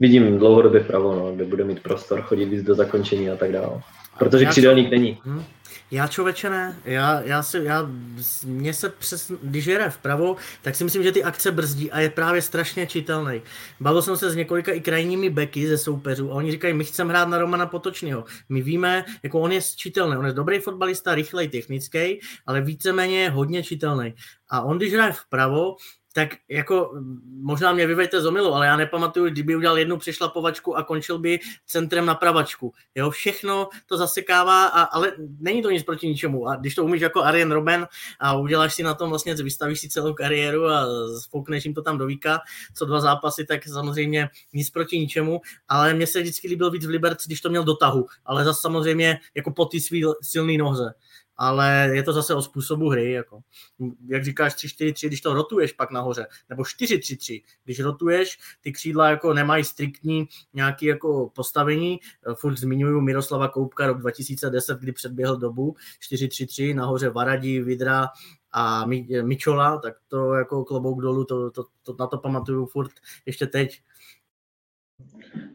[0.00, 3.80] vidím dlouhodobě vpravo, no, kde bude mít prostor chodit víc do zakončení a tak dále.
[4.18, 5.18] Protože křídelník není.
[5.90, 7.88] Já člověče ne, já, já si, já,
[8.44, 12.10] mě se přes, když jede vpravo, tak si myslím, že ty akce brzdí a je
[12.10, 13.42] právě strašně čitelný.
[13.80, 17.10] Bavil jsem se s několika i krajními beky ze soupeřů a oni říkají, my chceme
[17.10, 18.24] hrát na Romana Potočního.
[18.48, 23.30] My víme, jako on je čitelný, on je dobrý fotbalista, rychlej, technický, ale víceméně je
[23.30, 24.14] hodně čitelný.
[24.48, 25.76] A on, když hraje vpravo,
[26.14, 26.92] tak jako
[27.42, 31.38] možná mě vyvejte z omilu, ale já nepamatuju, kdyby udělal jednu přešlapovačku a končil by
[31.66, 32.72] centrem na pravačku.
[32.94, 36.48] Jo, všechno to zasekává, a, ale není to nic proti ničemu.
[36.48, 37.86] A když to umíš jako Arjen Robben
[38.20, 40.86] a uděláš si na tom vlastně, vystavíš si celou kariéru a
[41.20, 42.40] spoukneš jim to tam do víka,
[42.74, 46.90] co dva zápasy, tak samozřejmě nic proti ničemu, ale mně se vždycky líbil víc v
[46.90, 50.94] Liberci, když to měl dotahu, ale zase samozřejmě jako po ty svý silný noze
[51.36, 53.12] ale je to zase o způsobu hry.
[53.12, 53.40] Jako.
[54.06, 59.34] Jak říkáš 3-4-3, když to rotuješ pak nahoře, nebo 4-3-3, když rotuješ, ty křídla jako
[59.34, 62.00] nemají striktní nějaké jako postavení.
[62.34, 65.76] Furt zmiňuju Miroslava Koupka rok 2010, kdy předběhl dobu
[66.12, 68.08] 4-3-3, nahoře Varadí, Vidra
[68.52, 68.86] a
[69.22, 72.90] Mičola, tak to jako klobouk dolů, to, to, to, na to pamatuju furt
[73.26, 73.80] ještě teď.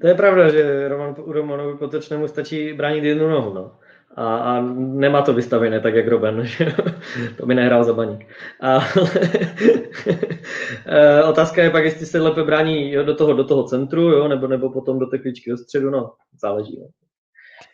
[0.01, 3.53] To je pravda, že Roman, Romanovi Potečnému stačí bránit jednu nohu.
[3.53, 3.78] No
[4.19, 6.75] a, a nemá to vystavené tak, jak Robin, že?
[7.37, 8.27] to by nehrál za baník.
[8.61, 8.79] A,
[10.85, 14.27] e, otázka je pak, jestli se lépe brání jo, do, toho, do toho centru, jo,
[14.27, 16.79] nebo, nebo potom do té klíčky do středu, no, záleží.
[16.79, 16.87] Jo,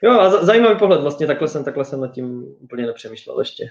[0.01, 3.65] jo a zajímavý pohled, vlastně takhle jsem, takhle jsem nad tím úplně nepřemýšlel ještě.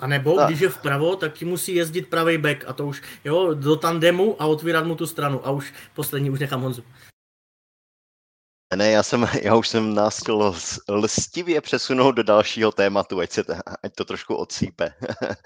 [0.00, 0.46] A nebo tak.
[0.46, 4.42] když je vpravo, tak ti musí jezdit pravý back a to už, jo, do tandemu
[4.42, 6.82] a otvírat mu tu stranu a už poslední už nechám Honzu.
[8.74, 10.54] Ne, já, jsem, já už jsem nás chtěl
[10.88, 13.44] lstivě přesunout do dalšího tématu, ať, se,
[13.82, 14.94] ať to trošku odsýpe.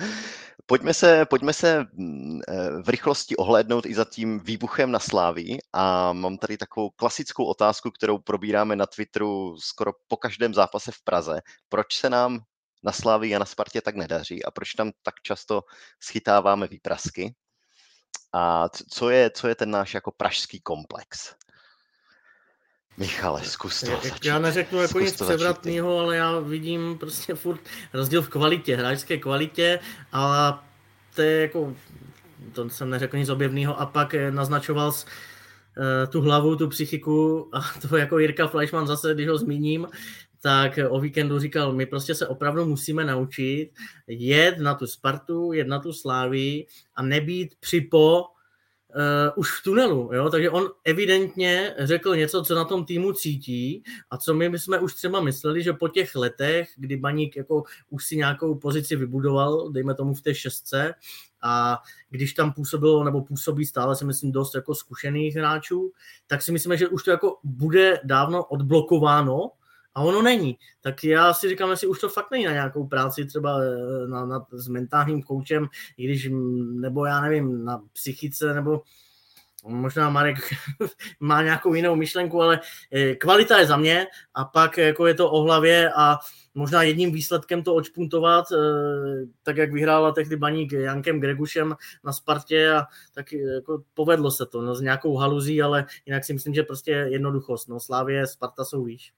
[0.67, 5.59] pojďme, se, pojďme se mm, eh, v rychlosti ohlédnout i za tím výbuchem na Sláví
[5.73, 11.03] a mám tady takovou klasickou otázku, kterou probíráme na Twitteru skoro po každém zápase v
[11.05, 11.41] Praze.
[11.69, 12.41] Proč se nám
[12.83, 15.63] na Slávii a na Spartě tak nedaří a proč tam tak často
[16.03, 17.35] schytáváme výprasky?
[18.33, 21.35] A co je, co je ten náš jako pražský komplex?
[23.01, 23.91] Michale, zkus to.
[23.91, 27.61] Já, já neřeknu jako nic převratného, ale já vidím prostě furt
[27.93, 29.79] rozdíl v kvalitě, hráčské kvalitě,
[30.13, 30.59] ale
[31.15, 31.77] to je jako,
[32.53, 37.49] to jsem neřekl nic objevného a pak eh, naznačoval s, uh, tu hlavu, tu psychiku
[37.53, 39.87] a to jako Jirka Fleischmann zase, když ho zmíním,
[40.43, 43.71] tak o víkendu říkal, my prostě se opravdu musíme naučit
[44.07, 48.25] jet na tu Spartu, jet na tu Slávii a nebýt připo
[48.95, 50.31] uh, už v tunelu, jo?
[50.31, 54.95] takže on evidentně řekl něco, co na tom týmu cítí a co my jsme už
[54.95, 59.95] třeba mysleli, že po těch letech, kdy Baník jako už si nějakou pozici vybudoval, dejme
[59.95, 60.95] tomu v té šestce,
[61.43, 61.79] a
[62.11, 65.93] když tam působilo nebo působí stále si myslím dost jako zkušených hráčů,
[66.27, 69.51] tak si myslíme, že už to jako bude dávno odblokováno
[69.95, 70.59] a ono není.
[70.81, 74.27] Tak já si říkám, jestli už to fakt není na nějakou práci, třeba eh, na,
[74.27, 76.29] na, s mentálním koučem, i když,
[76.81, 78.83] nebo já nevím, na psychice, nebo
[79.65, 80.37] možná Marek
[81.21, 82.61] má nějakou jinou myšlenku, ale
[82.93, 86.19] eh, kvalita je za mě a pak jako je to o hlavě a
[86.55, 88.57] možná jedním výsledkem to očpuntovat, eh,
[89.43, 94.63] tak jak vyhrála tehdy baník Jankem Gregušem na Spartě a tak jako povedlo se to
[94.63, 97.69] no, s nějakou haluzí, ale jinak si myslím, že prostě jednoduchost.
[97.69, 99.13] No, Slávě, Sparta jsou výš.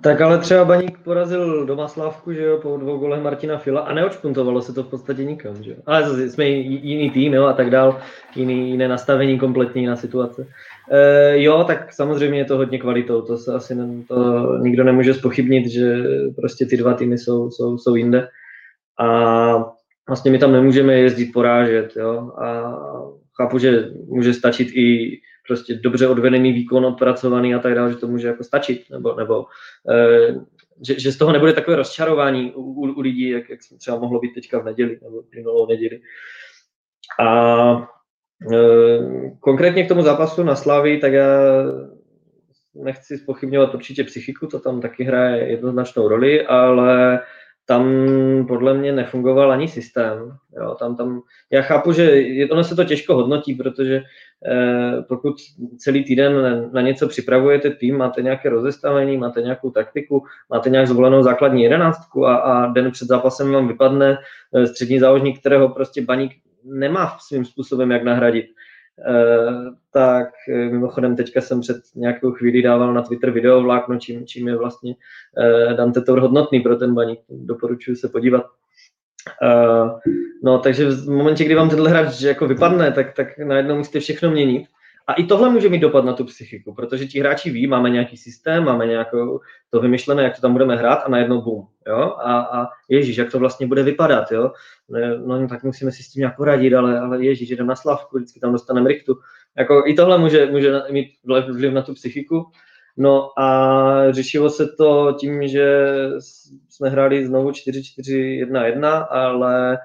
[0.00, 3.94] Tak ale třeba Baník porazil doma Slávku, že jo, po dvou golech Martina Fila a
[3.94, 5.76] neočpuntovalo se to v podstatě nikam, že jo.
[5.86, 8.00] Ale zase jsme jiný tým, jo, a tak dál,
[8.34, 10.46] jiný, jiné nastavení, kompletní na situace.
[10.90, 15.14] E, jo, tak samozřejmě je to hodně kvalitou, to se asi ne, to nikdo nemůže
[15.14, 15.96] spochybnit, že
[16.36, 18.28] prostě ty dva týmy jsou, jsou, jsou jinde.
[19.00, 19.08] A
[20.08, 22.76] vlastně my tam nemůžeme jezdit porážet, jo, a
[23.36, 25.18] chápu, že může stačit i
[25.52, 29.46] prostě dobře odvedený výkon, odpracovaný a tak dále, že to může jako stačit, nebo, nebo
[29.90, 30.34] e,
[30.86, 34.20] že, že, z toho nebude takové rozčarování u, u, u lidí, jak, jak třeba mohlo
[34.20, 36.00] být teďka v neděli, nebo minulou neděli.
[37.20, 37.88] A
[38.52, 38.58] e,
[39.40, 41.28] konkrétně k tomu zápasu na Slavii, tak já
[42.74, 47.20] nechci spochybňovat určitě psychiku, to tam taky hraje jednoznačnou roli, ale
[47.66, 47.84] tam
[48.48, 50.36] podle mě nefungoval ani systém.
[50.60, 54.02] Jo, tam, tam, já chápu, že ono se to těžko hodnotí, protože
[54.46, 55.34] eh, pokud
[55.78, 60.88] celý týden na, na něco připravujete tým, máte nějaké rozestavení, máte nějakou taktiku, máte nějak
[60.88, 64.18] zvolenou základní jedenáctku a, a den před zápasem vám vypadne
[64.54, 66.32] eh, střední záložník, kterého prostě baník
[66.64, 68.46] nemá svým způsobem jak nahradit.
[68.98, 74.26] Eh, tak eh, mimochodem teďka jsem před nějakou chvíli dával na Twitter video vlákno, čím,
[74.26, 74.94] čím je vlastně
[75.38, 77.20] eh, Dante Tour hodnotný pro ten baník.
[77.28, 78.46] Doporučuji se podívat.
[80.42, 84.30] no, takže v momentě, kdy vám tenhle hráč jako vypadne, tak, tak najednou musíte všechno
[84.30, 84.66] měnit
[85.06, 88.16] a i tohle může mít dopad na tu psychiku, protože ti hráči ví, máme nějaký
[88.16, 92.40] systém, máme nějakou to vymyšlené, jak to tam budeme hrát a najednou bum, jo, a,
[92.40, 94.52] a ježíš, jak to vlastně bude vypadat, jo,
[95.26, 98.40] no tak musíme si s tím nějak poradit, ale, ale ježíš, jdeme na slavku, vždycky
[98.40, 99.14] tam dostaneme rychtu,
[99.58, 101.08] jako i tohle může, může mít
[101.48, 102.46] vliv na tu psychiku,
[102.96, 105.86] No a řešilo se to tím, že
[106.68, 109.78] jsme hráli znovu 4-4-1-1, ale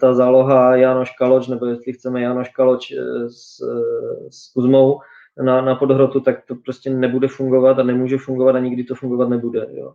[0.00, 5.00] ta záloha Janoš Kaloč, nebo jestli chceme Janoš Kaloč eh, s, eh, s Kuzmou
[5.44, 9.28] na, na podhrotu, tak to prostě nebude fungovat a nemůže fungovat a nikdy to fungovat
[9.28, 9.66] nebude.
[9.70, 9.94] Jo.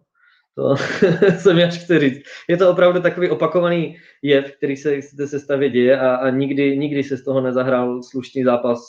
[0.56, 0.75] To
[1.38, 2.23] jsem já chci říct.
[2.49, 6.78] Je to opravdu takový opakovaný jev, který se v té sestavě děje a, a nikdy,
[6.78, 8.80] nikdy se z toho nezahrál slušný zápas,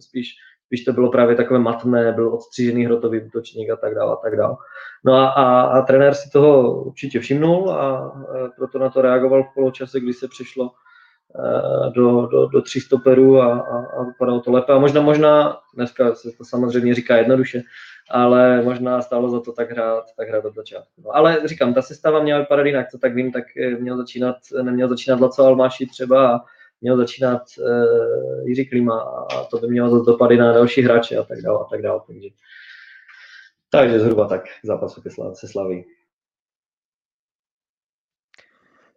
[0.00, 0.34] spíš
[0.72, 4.36] když to bylo právě takové matné, byl odstřížený hrotový útočník a tak dále a tak
[4.36, 4.56] dále.
[5.04, 8.12] No a, a, a trenér si toho určitě všimnul a
[8.56, 13.40] proto na to reagoval v poločase, kdy se přišlo e, do, do, do tří stoperů
[13.40, 14.72] a, a, a vypadalo to lépe.
[14.72, 17.62] A možná, možná, dneska se to samozřejmě říká jednoduše,
[18.10, 21.02] ale možná stálo za to tak hrát, tak hrát od začátku.
[21.04, 23.44] No, ale říkám, ta sestava měla vypadat jinak, co tak vím, tak
[23.78, 26.40] měl začínat, neměl začínat Laco Almáši třeba a
[26.82, 31.40] měl začínat uh, Jiří Klima a to by mělo dopady na další hráče a tak
[31.42, 32.00] dále a tak dále.
[32.06, 32.28] Takže,
[33.70, 35.02] takže zhruba tak zápasu
[35.34, 35.84] se Slaví.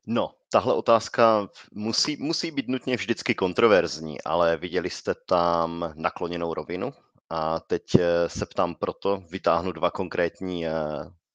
[0.07, 6.93] No, tahle otázka musí, musí být nutně vždycky kontroverzní, ale viděli jste tam nakloněnou rovinu
[7.29, 10.71] a teď eh, se ptám proto, vytáhnu dva konkrétní eh,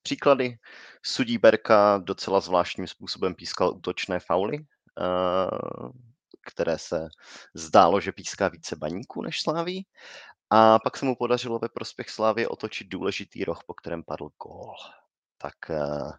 [0.02, 0.56] příklady.
[1.02, 4.58] Sudí Berka docela zvláštním způsobem pískal útočné fauly
[6.46, 7.09] které se
[7.55, 9.87] zdálo, že píská více baníků než Sláví.
[10.50, 14.74] A pak se mu podařilo ve prospěch Slávy otočit důležitý roh, po kterém padl gól.
[15.38, 16.12] Tak eh,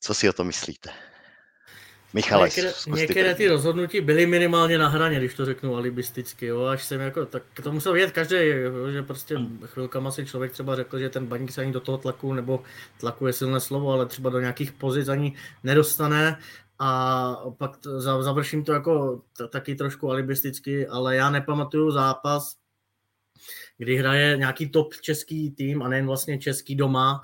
[0.00, 0.90] co si o to myslíte?
[2.12, 6.84] Michale, některé, některé ty rozhodnutí byly minimálně na hraně, když to řeknu alibisticky, jo, až
[6.84, 8.36] jsem jako, tak to musel vědět každý,
[8.92, 12.32] že prostě chvilkama si člověk třeba řekl, že ten baník se ani do toho tlaku,
[12.32, 12.62] nebo
[13.00, 16.38] tlaku je silné slovo, ale třeba do nějakých pozic ani nedostane
[16.82, 22.56] a pak završím to jako taky trošku alibisticky, ale já nepamatuju zápas,
[23.78, 27.20] kdy hraje nějaký top český tým a nejen vlastně český doma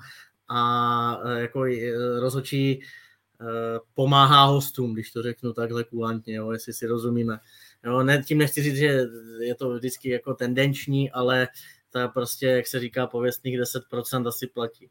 [0.49, 2.79] a e, jako e, rozhodčí e,
[3.93, 7.39] pomáhá hostům, když to řeknu takhle kulantně, jo, jestli si rozumíme.
[7.85, 9.05] Jo, ne, tím nechci říct, že
[9.39, 11.47] je to vždycky jako tendenční, ale
[11.89, 14.89] to prostě, jak se říká, pověstných 10% asi platí.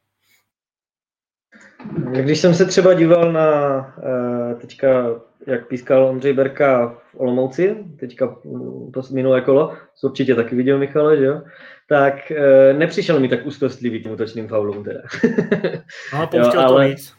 [2.23, 8.37] Když jsem se třeba díval na eh, teďka, jak pískal Ondřej Berka v Olomouci, teďka
[8.95, 11.43] to minulé kolo, co určitě taky viděl Michale, že jo?
[11.89, 15.01] tak eh, nepřišel mi tak úzkostlivý tím útočným faulům teda.
[16.13, 17.13] No, pouštěl jo, ale, to víc.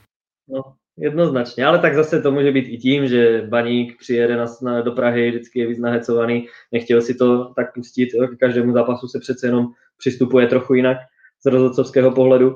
[0.50, 0.62] No,
[0.98, 4.92] jednoznačně, ale tak zase to může být i tím, že baník přijede na, na, do
[4.92, 8.28] Prahy, vždycky je víc nahecovaný, nechtěl si to tak pustit, jo?
[8.28, 10.98] k každému zápasu se přece jenom přistupuje trochu jinak
[11.42, 12.56] z rozhodcovského pohledu.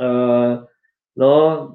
[0.00, 0.64] Uh,
[1.18, 1.68] No,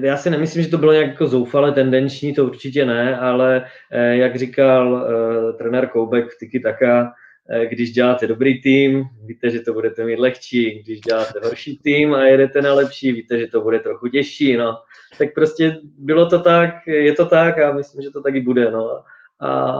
[0.00, 4.16] já si nemyslím, že to bylo nějak jako zoufale tendenční, to určitě ne, ale eh,
[4.16, 7.12] jak říkal eh, trenér Koubek v Tiki Taka,
[7.50, 12.14] eh, když děláte dobrý tým, víte, že to budete mít lehčí, když děláte horší tým
[12.14, 14.78] a jedete na lepší, víte, že to bude trochu těžší, no.
[15.18, 19.02] Tak prostě bylo to tak, je to tak a myslím, že to taky bude, no.
[19.40, 19.76] A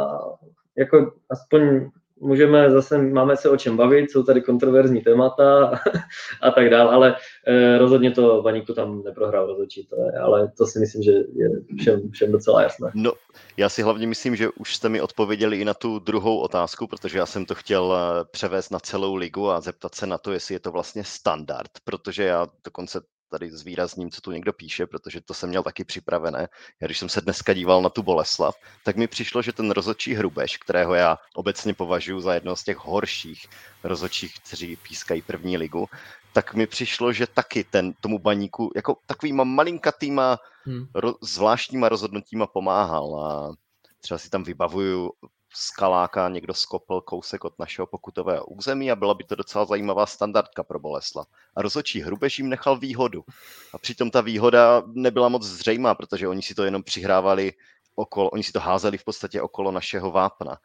[0.76, 5.80] jako aspoň můžeme zase, máme se o čem bavit, jsou tady kontroverzní témata
[6.42, 10.66] a, tak dále, ale eh, rozhodně to Vaníku tam neprohrál rozhodčí, to je, ale to
[10.66, 11.48] si myslím, že je
[11.78, 12.90] všem, všem docela jasné.
[12.94, 13.12] No,
[13.56, 17.18] já si hlavně myslím, že už jste mi odpověděli i na tu druhou otázku, protože
[17.18, 20.54] já jsem to chtěl eh, převést na celou ligu a zeptat se na to, jestli
[20.54, 25.34] je to vlastně standard, protože já dokonce tady zvýrazním, co tu někdo píše, protože to
[25.34, 26.48] jsem měl taky připravené.
[26.80, 30.14] Já když jsem se dneska díval na tu Boleslav, tak mi přišlo, že ten rozhodčí
[30.14, 33.46] Hrubeš, kterého já obecně považuji za jedno z těch horších
[33.84, 35.88] rozhodčích, kteří pískají první ligu,
[36.32, 40.86] tak mi přišlo, že taky ten tomu baníku jako takovýma malinkatýma hmm.
[40.94, 43.54] ro, zvláštníma rozhodnutíma pomáhal a
[44.00, 45.12] třeba si tam vybavuju
[45.58, 50.62] skaláka někdo skopl kousek od našeho pokutového území a byla by to docela zajímavá standardka
[50.62, 51.26] pro Bolesla.
[51.56, 53.24] A rozhodčí Hrubež jim nechal výhodu.
[53.72, 57.52] A přitom ta výhoda nebyla moc zřejmá, protože oni si to jenom přihrávali
[57.94, 60.58] okolo, oni si to házeli v podstatě okolo našeho vápna.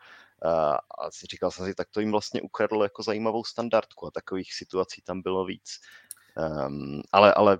[0.46, 5.02] A říkal jsem si, tak to jim vlastně ukradlo jako zajímavou standardku a takových situací
[5.02, 5.80] tam bylo víc.
[6.68, 7.60] Um, ale, ale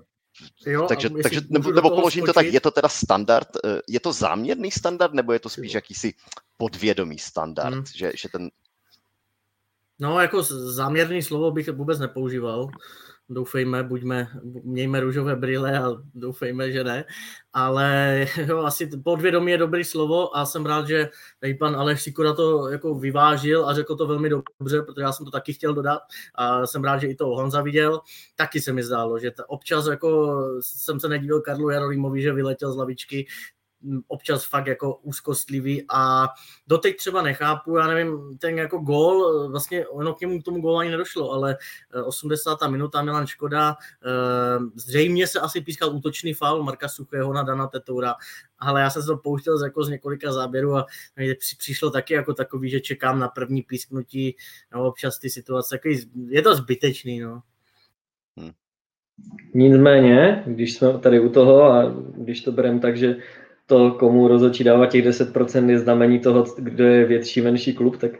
[0.66, 2.26] Jo, takže, takže nebo, nebo položím skočit.
[2.26, 5.72] to tak, je to teda standard, eh, je to záměrný standard, nebo je to spíš
[5.74, 6.14] jakýsi
[6.56, 7.84] podvědomý standard, hmm.
[7.94, 8.50] že, že ten...
[9.98, 12.68] No, jako záměrný slovo bych vůbec nepoužíval
[13.34, 14.28] doufejme, buďme,
[14.64, 17.04] mějme růžové brýle a doufejme, že ne,
[17.52, 21.08] ale jo, asi podvědomí je dobrý slovo a jsem rád, že
[21.40, 25.24] tady pan Aleš Sikura to jako vyvážil a řekl to velmi dobře, protože já jsem
[25.24, 26.00] to taky chtěl dodat
[26.34, 28.00] a jsem rád, že i to Honza viděl.
[28.36, 32.76] Taky se mi zdálo, že občas jako jsem se nedíval Karlu Jarolímovi, že vyletěl z
[32.76, 33.26] lavičky,
[34.08, 36.28] občas fakt jako úzkostlivý a
[36.66, 40.90] doteď třeba nechápu, já nevím, ten jako gól, vlastně ono k němu tomu gólu ani
[40.90, 41.56] nedošlo, ale
[42.04, 42.58] 80.
[42.62, 47.66] Eh, minuta Milan Škoda, eh, zřejmě se asi pískal útočný faul Marka Suchého na Dana
[47.66, 48.14] Tetoura,
[48.58, 50.86] ale já jsem se to pouštěl z, jako z několika záběrů a
[51.58, 54.36] přišlo taky jako takový, že čekám na první písknutí,
[54.74, 55.78] no občas ty situace,
[56.28, 57.42] je to zbytečný, no.
[58.36, 58.50] Hmm.
[59.54, 63.16] Nicméně, když jsme tady u toho a když to bereme tak, že
[63.72, 68.12] to, komu rozhodčí dává těch 10% je znamení toho, kdo je větší, menší klub, tak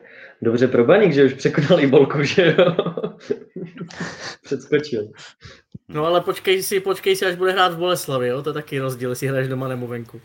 [0.42, 2.76] dobře pro Baník, že už překonal i Bolku, že jo?
[4.44, 5.08] Předskočil.
[5.88, 8.42] No ale počkej si, počkej si, až bude hrát v Boleslavi, jo?
[8.42, 10.20] To je taky rozdíl, jestli hraješ doma nebo venku.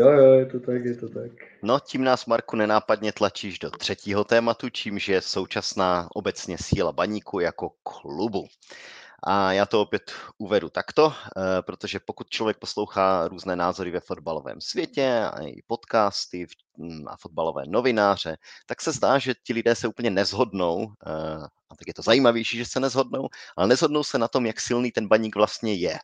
[0.00, 1.32] Jo, jo, je to tak, je to tak.
[1.62, 7.40] No, tím nás, Marku, nenápadně tlačíš do třetího tématu, čímž je současná obecně síla baníku
[7.40, 8.46] jako klubu.
[9.22, 14.60] A já to opět uvedu takto, eh, protože pokud člověk poslouchá různé názory ve fotbalovém
[14.60, 16.46] světě a i podcasty
[16.78, 18.36] hm, a fotbalové novináře,
[18.66, 22.58] tak se zdá, že ti lidé se úplně nezhodnou, eh, a tak je to zajímavější,
[22.58, 25.98] že se nezhodnou, ale nezhodnou se na tom, jak silný ten baník vlastně je.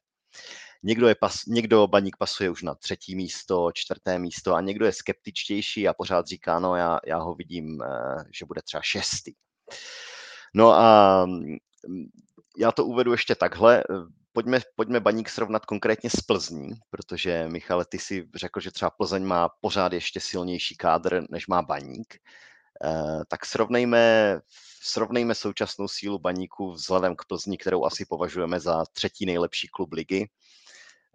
[0.82, 4.92] Někdo, je pas, někdo baník pasuje už na třetí místo, čtvrté místo a někdo je
[4.92, 9.32] skeptičtější a pořád říká, no já, já ho vidím, eh, že bude třeba šestý.
[10.54, 11.56] No a hm,
[12.58, 13.78] já to uvedu ještě takhle.
[13.80, 13.94] Eh,
[14.32, 19.24] pojďme, pojďme baník srovnat konkrétně s Plzní, protože Michale, ty si řekl, že třeba Plzeň
[19.24, 22.14] má pořád ještě silnější kádr, než má baník.
[22.84, 24.40] Eh, tak srovnejme,
[24.82, 30.28] srovnejme současnou sílu baníku vzhledem k Plzni, kterou asi považujeme za třetí nejlepší klub ligy.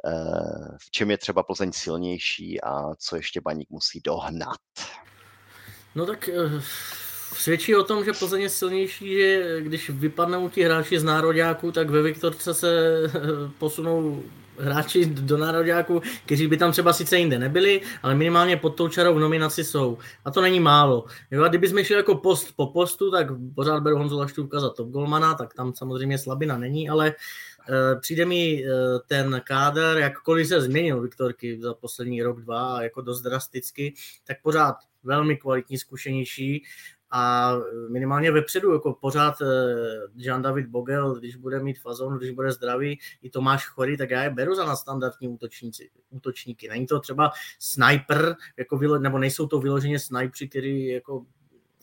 [0.06, 4.60] Eh, v čem je třeba Plzeň silnější a co ještě baník musí dohnat?
[5.96, 6.30] No tak
[7.34, 11.90] Svědčí o tom, že Plzeň je silnější, že když vypadnou ti hráči z nároďáků, tak
[11.90, 13.02] ve Viktorce se
[13.58, 14.24] posunou
[14.60, 19.16] hráči do nároďáků, kteří by tam třeba sice jinde nebyli, ale minimálně pod tou čarou
[19.16, 19.98] v nominaci jsou.
[20.26, 21.06] A to není málo.
[21.32, 24.90] Jo, a kdybychom šli jako post po postu, tak pořád beru Honzu Laštůvka za top
[24.90, 27.16] golmana, tak tam samozřejmě slabina není, ale
[27.70, 28.70] uh, přijde mi uh,
[29.08, 33.94] ten kádr, jakkoliv se změnil Viktorky za poslední rok, dva, jako dost drasticky,
[34.28, 36.64] tak pořád velmi kvalitní, zkušenější
[37.12, 37.54] a
[37.90, 39.46] minimálně vepředu, jako pořád eh,
[40.16, 44.24] Jean David Bogel, když bude mít fazon, když bude zdravý, i Tomáš Chory, tak já
[44.24, 46.70] je beru za nadstandardní útočníci, útočníky.
[46.70, 51.26] Není to třeba sniper, jako nebo nejsou to vyloženě snipři, který jako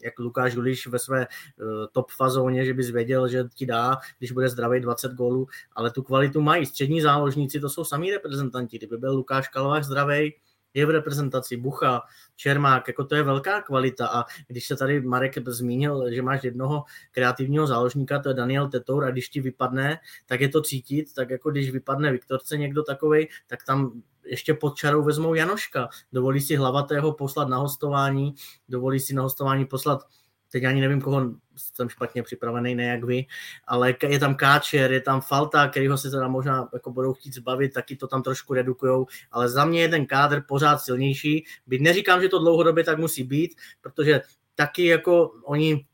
[0.04, 4.32] jak Lukáš Guliš ve své uh, top fazóně, že bys věděl, že ti dá, když
[4.32, 6.66] bude zdravý 20 gólů, ale tu kvalitu mají.
[6.66, 8.78] Střední záložníci, to jsou samý reprezentanti.
[8.78, 10.34] Kdyby byl Lukáš Kalovák zdravý,
[10.74, 12.02] je v reprezentaci, Bucha,
[12.36, 14.06] Čermák, jako to je velká kvalita.
[14.06, 19.04] A když se tady Marek zmínil, že máš jednoho kreativního záložníka, to je Daniel Tetour
[19.04, 23.28] a když ti vypadne, tak je to cítit, tak jako když vypadne Viktorce někdo takovej,
[23.46, 28.34] tak tam ještě pod čarou vezmou Janoška, dovolí si hlavatého poslat na hostování,
[28.68, 30.00] dovolí si na hostování poslat
[30.54, 33.26] teď ani nevím, koho jsem špatně připravený, ne jak vy,
[33.66, 37.72] ale je tam Káčer, je tam Falta, kterýho se teda možná jako budou chtít zbavit,
[37.72, 41.44] taky to tam trošku redukujou, ale za mě je ten kádr pořád silnější.
[41.66, 44.20] Byť neříkám, že to dlouhodobě tak musí být, protože
[44.54, 45.86] taky jako oni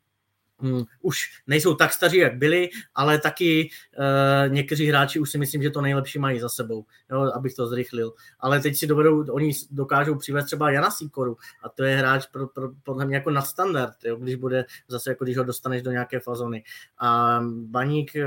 [0.62, 5.62] hm, už nejsou tak staří, jak byli, ale taky e, někteří hráči už si myslím,
[5.62, 8.12] že to nejlepší mají za sebou, jo, abych to zrychlil.
[8.40, 12.46] Ale teď si dovedou, oni dokážou přivést třeba Jana Sikoru a to je hráč pro,
[12.46, 16.20] pro, podle mě jako nadstandard, jo, když bude zase jako když ho dostaneš do nějaké
[16.20, 16.62] fazony.
[17.00, 18.26] A Baník, e,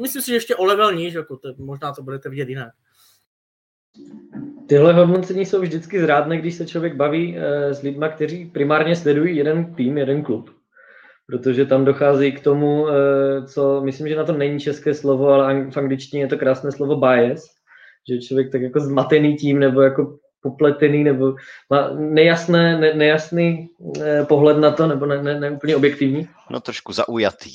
[0.00, 2.72] myslím si, že ještě o level níž, jako to, možná to budete vidět jinak.
[4.66, 9.36] Tyhle hodnocení jsou vždycky zrádné, když se člověk baví e, s lidmi, kteří primárně sledují
[9.36, 10.57] jeden tým, jeden klub
[11.30, 15.70] protože tam dochází k tomu, eh, co myslím, že na to není české slovo, ale
[15.70, 17.44] v angličtině je to krásné slovo bias,
[18.10, 21.34] že člověk tak jako zmatený tím, nebo jako popletený nebo
[21.70, 23.68] má nejasné, ne, nejasný
[24.02, 26.28] eh, pohled na to, nebo ne, ne, ne úplně objektivní?
[26.50, 27.50] No trošku zaujatý.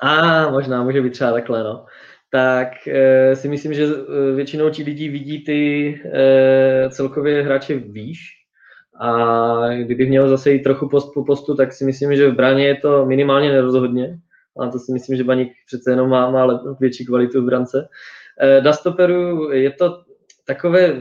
[0.00, 1.86] A možná, může být třeba takhle, no.
[2.30, 3.86] Tak e, si myslím, že
[4.34, 8.18] většinou ti lidi vidí ty e, celkově hráče výš,
[9.00, 12.66] a kdybych měl zase jít trochu post po postu, tak si myslím, že v bráně
[12.66, 14.18] je to minimálně nerozhodně.
[14.60, 17.88] A to si myslím, že Baník přece jenom má, má větší kvalitu v brance.
[18.40, 20.02] E, Dastoperu je to
[20.46, 20.96] takové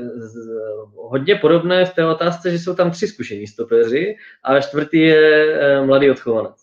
[0.96, 5.86] hodně podobné v té otázce, že jsou tam tři zkušení stopeři a čtvrtý je e,
[5.86, 6.56] mladý odchovanec.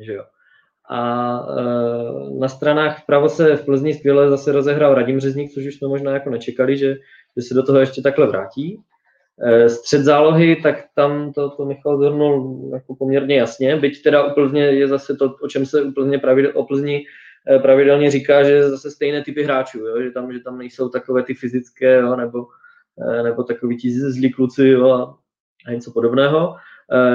[0.00, 0.24] Že jo.
[0.90, 5.74] A e, na stranách vpravo se v Plzni skvěle zase rozehrál Radim Řezník, což už
[5.74, 6.96] jsme možná jako nečekali, že,
[7.36, 8.82] že se do toho ještě takhle vrátí.
[9.44, 14.62] Eh, střed zálohy, tak tam to, to Michal zhrnul jako poměrně jasně, byť teda úplně
[14.62, 17.04] je zase to, o čem se úplně pravidel, o Plzni
[17.50, 20.02] eh, pravidelně říká, že zase stejné typy hráčů, jo?
[20.02, 22.16] Že, tam, že tam nejsou takové ty fyzické, jo?
[22.16, 22.46] nebo,
[23.08, 25.14] eh, nebo takový ti zlí kluci jo?
[25.66, 26.56] a něco podobného.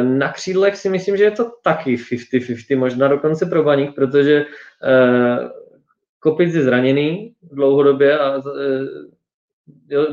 [0.04, 4.46] Na křídlech si myslím, že je to taky 50-50, možná dokonce pro baník, protože
[6.20, 8.42] Kopic je zraněný dlouhodobě a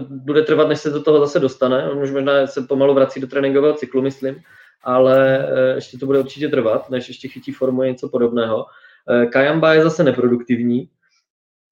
[0.09, 1.90] bude trvat, než se do toho zase dostane.
[1.90, 4.42] On už možná se pomalu vrací do tréninkového cyklu, myslím,
[4.82, 8.66] ale eh, ještě to bude určitě trvat, než ještě chytí formu něco podobného.
[9.11, 10.88] Eh, Kajamba je zase neproduktivní.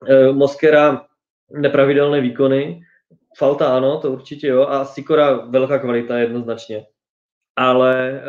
[0.08, 1.06] Eh, Moskera
[1.50, 2.82] nepravidelné výkony.
[3.38, 4.66] Falta ano, to určitě jo.
[4.66, 6.86] A Sikora velká kvalita jednoznačně.
[7.56, 8.22] Ale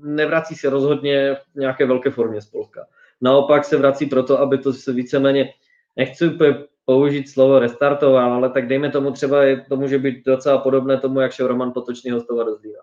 [0.00, 2.86] nevrací se rozhodně v nějaké velké formě z Polska.
[3.20, 5.52] Naopak se vrací proto, aby to se víceméně,
[5.96, 6.54] nechci úplně
[6.84, 9.36] použít slovo restartoval, ale tak dejme tomu třeba,
[9.68, 12.78] to může být docela podobné tomu, jak šel Roman Potočný hostovat do Zlína.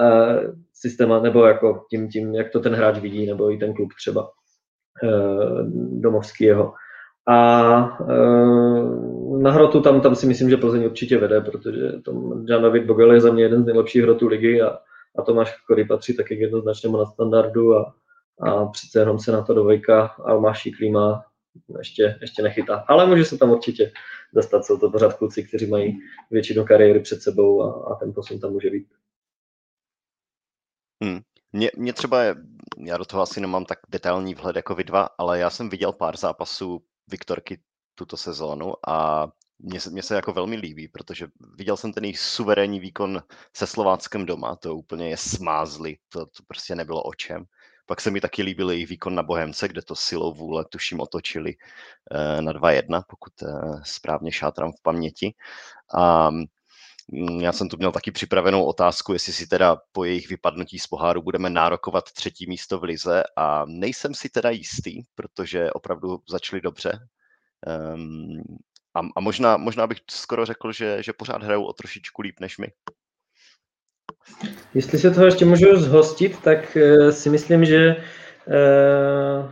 [0.00, 3.88] Uh, systéma, nebo jako tím, tím, jak to ten hráč vidí, nebo i ten klub
[3.98, 5.60] třeba uh,
[6.00, 6.72] domovský jeho.
[7.28, 12.62] A uh, na hrotu tam, tam si myslím, že Plzeň určitě vede, protože tom Jan
[12.62, 14.78] David Bogel je za mě jeden z nejlepších hrotů ligy a,
[15.18, 17.94] a Tomáš Kory patří taky jednoznačnému na standardu a,
[18.40, 21.24] a přece jenom se na to dovejka Almáš Klíma
[21.78, 22.84] ještě, ještě nechytá.
[22.88, 23.92] Ale může se tam určitě
[24.32, 25.98] dostat, jsou to pořád kluci, kteří mají
[26.30, 28.88] většinu kariéry před sebou a, a ten posun tam může být.
[31.02, 31.20] Hmm.
[31.52, 32.34] Mě, mě třeba, je,
[32.86, 35.92] já do toho asi nemám tak detailní vhled jako vy dva, ale já jsem viděl
[35.92, 37.60] pár zápasů Viktorky
[37.94, 39.28] tuto sezónu a
[39.58, 41.26] mně se, mně se jako velmi líbí, protože
[41.56, 43.22] viděl jsem ten jejich suverénní výkon
[43.56, 47.44] se Slováckem doma, to úplně je smázli, to, to prostě nebylo o čem.
[47.86, 51.54] Pak se mi taky líbil jejich výkon na Bohemce, kde to silou vůle tuším otočili
[52.10, 55.34] eh, na 2-1, pokud eh, správně šátram v paměti.
[55.94, 60.78] A mm, já jsem tu měl taky připravenou otázku, jestli si teda po jejich vypadnutí
[60.78, 66.18] z poháru budeme nárokovat třetí místo v lize a nejsem si teda jistý, protože opravdu
[66.28, 67.08] začali dobře.
[67.94, 68.42] Um,
[68.94, 72.58] a, a možná, možná bych skoro řekl, že, že pořád hrajou o trošičku líp než
[72.58, 72.68] my.
[74.74, 77.96] Jestli se toho ještě můžu zhostit, tak eh, si myslím, že
[78.48, 79.48] eh,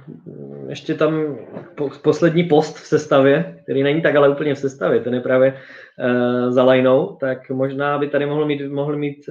[0.69, 1.37] ještě tam
[2.03, 5.55] poslední post v sestavě, který není tak ale úplně v sestavě, ten je právě
[5.99, 9.25] eh, za lajnou, tak možná by tady mohl mít, mohl mít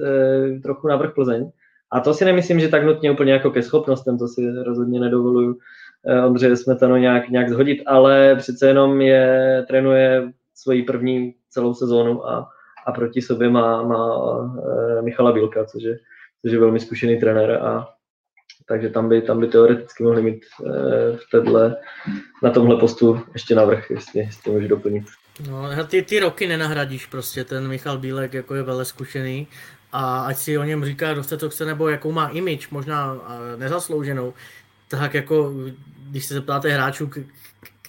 [0.62, 1.50] trochu navrh Plzeň.
[1.92, 5.58] A to si nemyslím, že tak nutně úplně jako ke schopnostem, to si rozhodně nedovoluju
[6.26, 12.48] Ondřeje Smetano nějak, nějak zhodit, ale přece jenom je, trénuje svoji první celou sezónu a
[12.90, 15.98] a proti sobě má, má uh, Michala Bílka, což je,
[16.42, 17.88] což je velmi zkušený trenér a
[18.68, 20.72] takže tam by, tam by teoreticky mohli mít uh,
[21.16, 21.76] v téhle,
[22.42, 25.04] na tomhle postu ještě navrh, jestli, jestli můžu doplnit.
[25.48, 29.46] No, ty, ty roky nenahradíš prostě, ten Michal Bílek jako je vele zkušený
[29.92, 33.16] a ať si o něm říká, kdo chce, co chce, nebo jakou má image, možná
[33.56, 34.34] nezaslouženou,
[34.88, 35.52] tak jako,
[36.10, 37.10] když se zeptáte hráčů,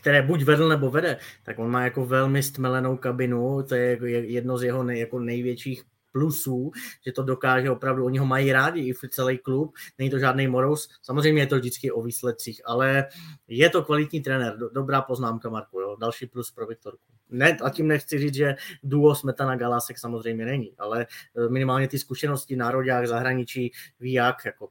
[0.01, 4.05] které buď vedl nebo vede, tak on má jako velmi stmelenou kabinu, to je jako
[4.05, 6.71] jedno z jeho nej, jako největších plusů,
[7.05, 10.89] že to dokáže opravdu, oni ho mají rádi i celý klub, není to žádný morous,
[11.01, 13.07] samozřejmě je to vždycky o výsledcích, ale
[13.47, 15.95] je to kvalitní trenér, dobrá poznámka Marku, jo?
[15.99, 17.05] další plus pro Viktorku.
[17.29, 21.05] Ne, a tím nechci říct, že duo Smetana Galásek samozřejmě není, ale
[21.37, 24.69] eh, minimálně ty zkušenosti národák zahraničí ví jak, jako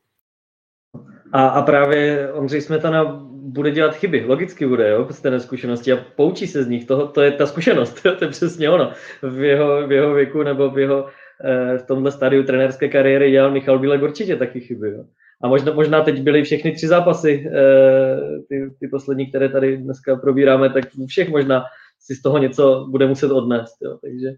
[1.33, 6.05] a, a právě Ondřej Smetana bude dělat chyby, logicky bude, jo, z té zkušenosti a
[6.17, 8.93] poučí se z nich, to, to je ta zkušenost, to je přesně ono.
[9.23, 11.07] V jeho, v jeho věku nebo v jeho
[11.45, 14.91] eh, v tomhle stádiu trenérské kariéry dělal Michal Bílek určitě taky chyby.
[14.91, 15.05] Jo.
[15.43, 18.17] A možná, možná teď byly všechny tři zápasy, eh,
[18.49, 21.65] ty, ty poslední, které tady dneska probíráme, tak všech možná
[22.01, 23.77] si z toho něco bude muset odnést.
[23.83, 23.99] Jo.
[24.03, 24.29] Takže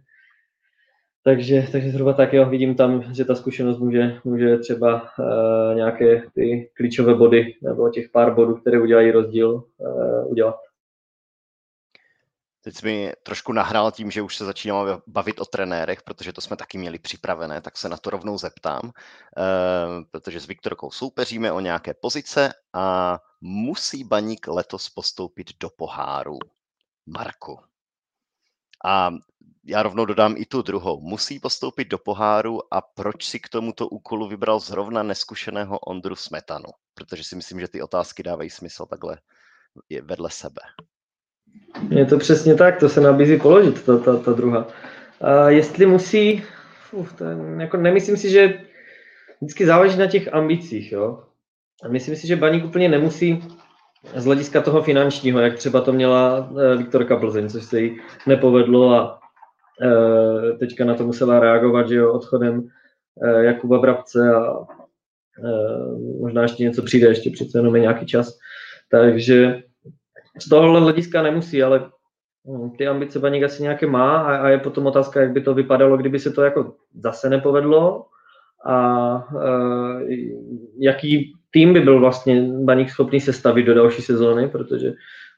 [1.24, 6.22] takže, takže zhruba tak jo, vidím tam, že ta zkušenost může, může třeba uh, nějaké
[6.34, 10.56] ty klíčové body nebo těch pár bodů, které udělají rozdíl, uh, udělat.
[12.64, 16.40] Teď jsi mi trošku nahrál tím, že už se začínáme bavit o trenérech, protože to
[16.40, 18.92] jsme taky měli připravené, tak se na to rovnou zeptám, uh,
[20.10, 26.38] protože s Viktorkou soupeříme o nějaké pozice a musí Baník letos postoupit do poháru.
[27.06, 27.58] Marku.
[28.84, 29.10] A
[29.64, 31.00] já rovnou dodám i tu druhou.
[31.00, 36.68] Musí postoupit do poháru a proč si k tomuto úkolu vybral zrovna neskušeného Ondru Smetanu?
[36.94, 39.18] Protože si myslím, že ty otázky dávají smysl takhle
[40.02, 40.62] vedle sebe.
[41.88, 44.66] Je to přesně tak, to se nabízí položit, ta, ta, ta druhá.
[45.20, 46.44] A jestli musí,
[46.92, 48.60] uf, to je, jako nemyslím si, že
[49.40, 51.24] vždycky záleží na těch ambicích, jo.
[51.84, 53.44] A myslím si, že Baník úplně nemusí
[54.16, 58.94] z hlediska toho finančního, jak třeba to měla eh, Viktorka Plzeň, což se jí nepovedlo
[58.94, 59.21] a
[60.58, 62.68] teďka na to musela reagovat, že jo, odchodem
[63.22, 64.66] eh, Jakuba Brabce a
[66.20, 68.38] možná ještě něco přijde, ještě přece jenom je nějaký čas.
[68.90, 69.62] Takže
[70.40, 71.90] z tohohle hlediska nemusí, ale
[72.48, 75.96] hm, ty ambice Baník asi nějaké má a, je potom otázka, jak by to vypadalo,
[75.96, 78.06] kdyby se to jako zase nepovedlo
[78.66, 79.28] a
[80.78, 84.92] jaký tým by byl vlastně Baník schopný sestavit do další sezóny, protože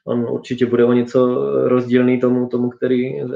[0.07, 1.35] on určitě bude o něco
[1.67, 3.31] rozdílný tomu, tomu který uh,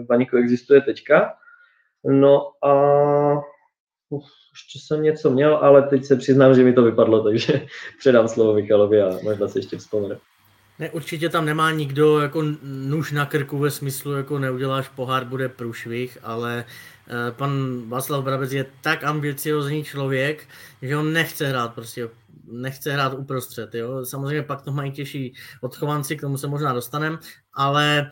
[0.00, 1.34] Baníku existuje teďka.
[2.04, 2.72] No a
[4.10, 7.66] uf, ještě jsem něco měl, ale teď se přiznám, že mi to vypadlo, takže
[7.98, 10.16] předám slovo Michalovi a možná se ještě vzpomenu.
[10.78, 15.48] Ne, určitě tam nemá nikdo jako nůž na krku ve smyslu, jako neuděláš pohár, bude
[15.48, 16.70] průšvih, ale eh,
[17.30, 20.48] pan Václav Brabec je tak ambiciozní člověk,
[20.82, 22.08] že on nechce hrát prostě,
[22.44, 24.04] nechce hrát uprostřed, jo.
[24.04, 27.18] Samozřejmě pak to mají těžší odchovanci, k tomu se možná dostanem,
[27.54, 28.10] ale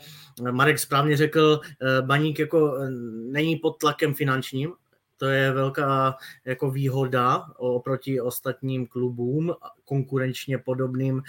[0.51, 2.90] Marek správně řekl, eh, Baník jako eh,
[3.32, 4.72] není pod tlakem finančním,
[5.16, 11.22] to je velká jako výhoda oproti ostatním klubům, konkurenčně podobným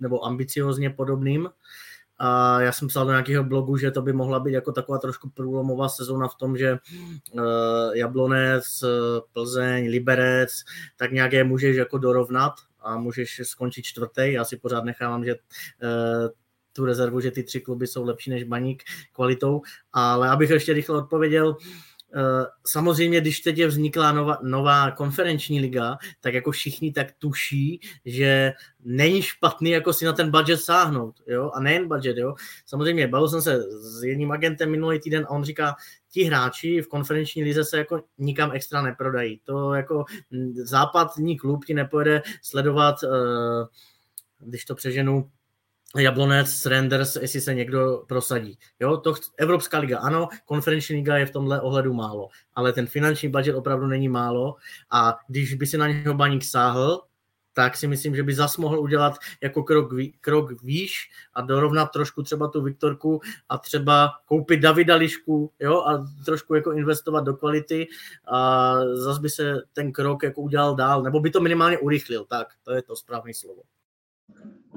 [0.00, 1.48] nebo ambiciozně podobným.
[2.24, 5.30] A já jsem psal do nějakého blogu, že to by mohla být jako taková trošku
[5.30, 6.78] průlomová sezóna v tom, že
[7.32, 7.42] uh,
[7.94, 8.84] Jablonec,
[9.32, 10.50] Plzeň, Liberec,
[10.96, 14.32] tak nějak je můžeš jako dorovnat a můžeš skončit čtvrtý.
[14.32, 15.40] Já si pořád nechávám, že uh,
[16.72, 19.62] tu rezervu, že ty tři kluby jsou lepší než Baník kvalitou,
[19.92, 21.91] ale abych ještě rychle odpověděl, Eh,
[22.66, 28.52] samozřejmě, když teď je vznikla nová, nová konferenční liga, tak jako všichni tak tuší, že
[28.84, 32.34] není špatný jako si na ten budget sáhnout, jo, a nejen budget, jo.
[32.66, 35.74] Samozřejmě, bavil jsem se s jedním agentem minulý týden a on říká,
[36.10, 39.40] ti hráči v konferenční lize se jako nikam extra neprodají.
[39.44, 40.04] To jako
[40.54, 43.08] západní klub ti nepojede sledovat, eh,
[44.38, 45.30] když to přeženu,
[45.98, 48.58] Jablonec, Renders, jestli se někdo prosadí.
[48.80, 52.86] Jo, to chc- Evropská liga, ano, konferenční liga je v tomhle ohledu málo, ale ten
[52.86, 54.56] finanční budget opravdu není málo
[54.90, 57.02] a když by si na něho baník sáhl,
[57.54, 61.86] tak si myslím, že by zas mohl udělat jako krok, ví, krok výš a dorovnat
[61.86, 67.34] trošku třeba tu Viktorku a třeba koupit Davida Lišku jo, a trošku jako investovat do
[67.34, 67.86] kvality
[68.32, 72.48] a zas by se ten krok jako udělal dál, nebo by to minimálně urychlil, tak
[72.62, 73.62] to je to správné slovo.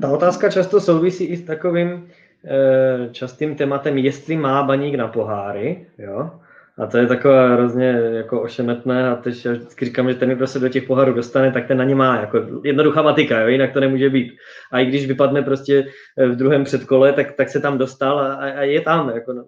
[0.02, 2.10] Ta otázka často souvisí i s takovým
[2.46, 6.32] e, častým tématem, jestli má baník na poháry, jo?
[6.78, 10.48] A to je takové hrozně jako ošemetné a teď já vždycky říkám, že ten, kdo
[10.48, 13.48] se do těch pohárů dostane, tak ten na ně má jako jednoduchá matika, jo?
[13.48, 14.34] jinak to nemůže být.
[14.72, 15.86] A i když vypadne prostě
[16.18, 19.10] eh, v druhém předkole, tak, tak se tam dostal a, a je tam.
[19.10, 19.46] Jako no.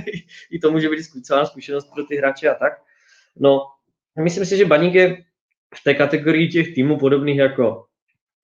[0.50, 2.72] I to může být celá zkušenost pro ty hráče a tak.
[3.36, 3.60] No,
[4.22, 5.16] myslím si, že baník je
[5.74, 7.84] v té kategorii těch týmů podobných jako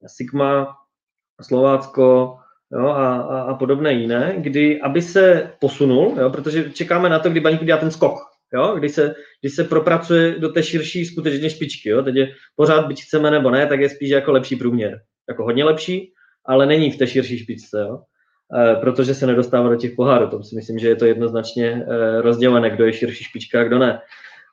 [0.07, 0.77] Sigma,
[1.43, 2.37] Slovácko
[2.73, 7.31] jo, a, a, a podobné jiné, kdy, aby se posunul, jo, protože čekáme na to,
[7.31, 8.19] kdy Baník udělá ten skok,
[8.55, 11.89] jo, kdy, se, kdy se propracuje do té širší skutečně špičky.
[11.89, 15.01] Jo, teď je pořád, byť chceme nebo ne, tak je spíš jako lepší průměr.
[15.29, 16.13] Jako hodně lepší,
[16.47, 18.03] ale není v té širší špičce, jo,
[18.55, 20.29] e, protože se nedostává do těch pohárů.
[20.29, 23.79] To si myslím, že je to jednoznačně e, rozdělené, kdo je širší špička a kdo
[23.79, 24.01] ne.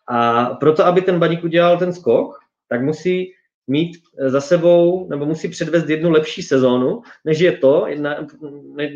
[0.07, 3.33] A proto, aby ten Baník udělal ten skok, tak musí
[3.67, 8.27] mít eh, za sebou, nebo musí předvést jednu lepší sezónu, než je to, na,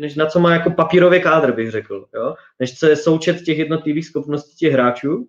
[0.00, 2.06] než na co má jako papírový kádr, bych řekl.
[2.14, 2.34] Jo?
[2.60, 5.26] Než co je součet těch jednotlivých schopností těch hráčů,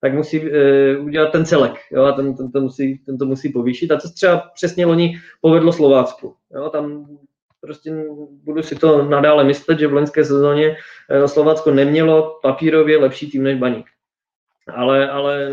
[0.00, 1.72] tak musí uh, udělat ten celek.
[1.90, 2.04] Jo?
[2.04, 3.92] A ten, ten, to musí, ten to musí povýšit.
[3.92, 6.34] A co třeba přesně loni povedlo Slovácku.
[6.54, 6.70] Jo?
[6.70, 7.06] Tam
[7.60, 7.92] prostě
[8.44, 10.76] budu si to nadále myslet, že v loňské sezóně
[11.20, 13.86] uh, Slovácko nemělo papírově lepší tým než Baník.
[14.74, 15.50] Ale, ale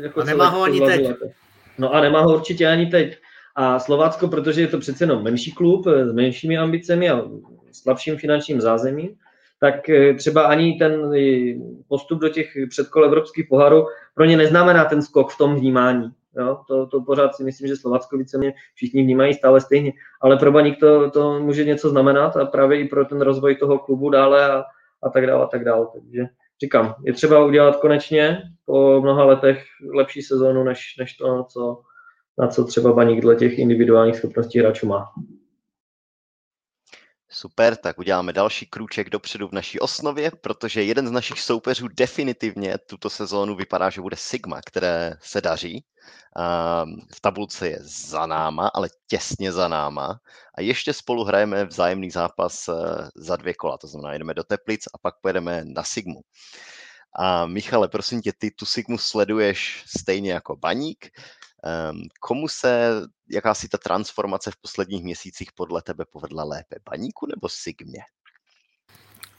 [0.00, 1.06] jako a nemá ho ani teď.
[1.06, 1.32] Lépe.
[1.80, 3.16] No a nemá ho určitě ani teď.
[3.54, 7.24] A Slovácko, protože je to přece jenom menší klub eh, s menšími ambicemi a
[7.72, 9.10] slabším finančním zázemím,
[9.60, 11.54] tak eh, třeba ani ten eh,
[11.88, 16.10] postup do těch předkol evropských pohárů pro ně neznamená ten skok v tom vnímání.
[16.36, 16.60] Jo?
[16.68, 19.92] To, to pořád si myslím, že Slovácko víceméně všichni vnímají stále stejně.
[20.20, 23.78] Ale pro Baník to, to může něco znamenat a právě i pro ten rozvoj toho
[23.78, 24.64] klubu dále a,
[25.02, 25.86] a tak dále a tak dále.
[25.92, 26.26] Takže
[26.62, 31.80] říkám, je třeba udělat konečně po mnoha letech lepší sezónu, než, než to, co,
[32.38, 35.06] na co třeba Baník dle těch individuálních schopností hráčů má.
[37.32, 42.78] Super, tak uděláme další krůček dopředu v naší osnově, protože jeden z našich soupeřů definitivně
[42.78, 45.84] tuto sezónu vypadá, že bude Sigma, které se daří.
[47.14, 50.20] V tabulce je za náma, ale těsně za náma.
[50.54, 52.72] A ještě spolu hrajeme vzájemný zápas eh,
[53.14, 56.20] za dvě kola, to znamená, jdeme do Teplic a pak pojedeme na Sigmu.
[57.18, 61.10] A Michale, prosím tě, ty tu Sigmu sleduješ stejně jako Baník.
[61.64, 66.76] Ehm, komu se jaká si ta transformace v posledních měsících podle tebe povedla lépe?
[66.90, 68.00] Baníku nebo Sigmě?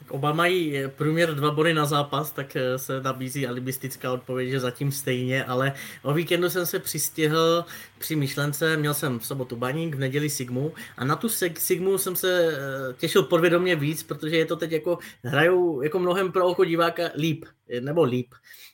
[0.09, 4.91] Oba mají průměr dva body na zápas, tak eh, se nabízí alibistická odpověď, že zatím
[4.91, 7.65] stejně, ale o víkendu jsem se přistihl
[7.97, 12.15] při myšlence, měl jsem v sobotu baník, v neděli Sigmu a na tu Sigmu jsem
[12.15, 16.65] se eh, těšil podvědomě víc, protože je to teď jako, hrajou jako mnohem pro oko
[16.65, 17.45] diváka líp,
[17.79, 18.33] nebo líp.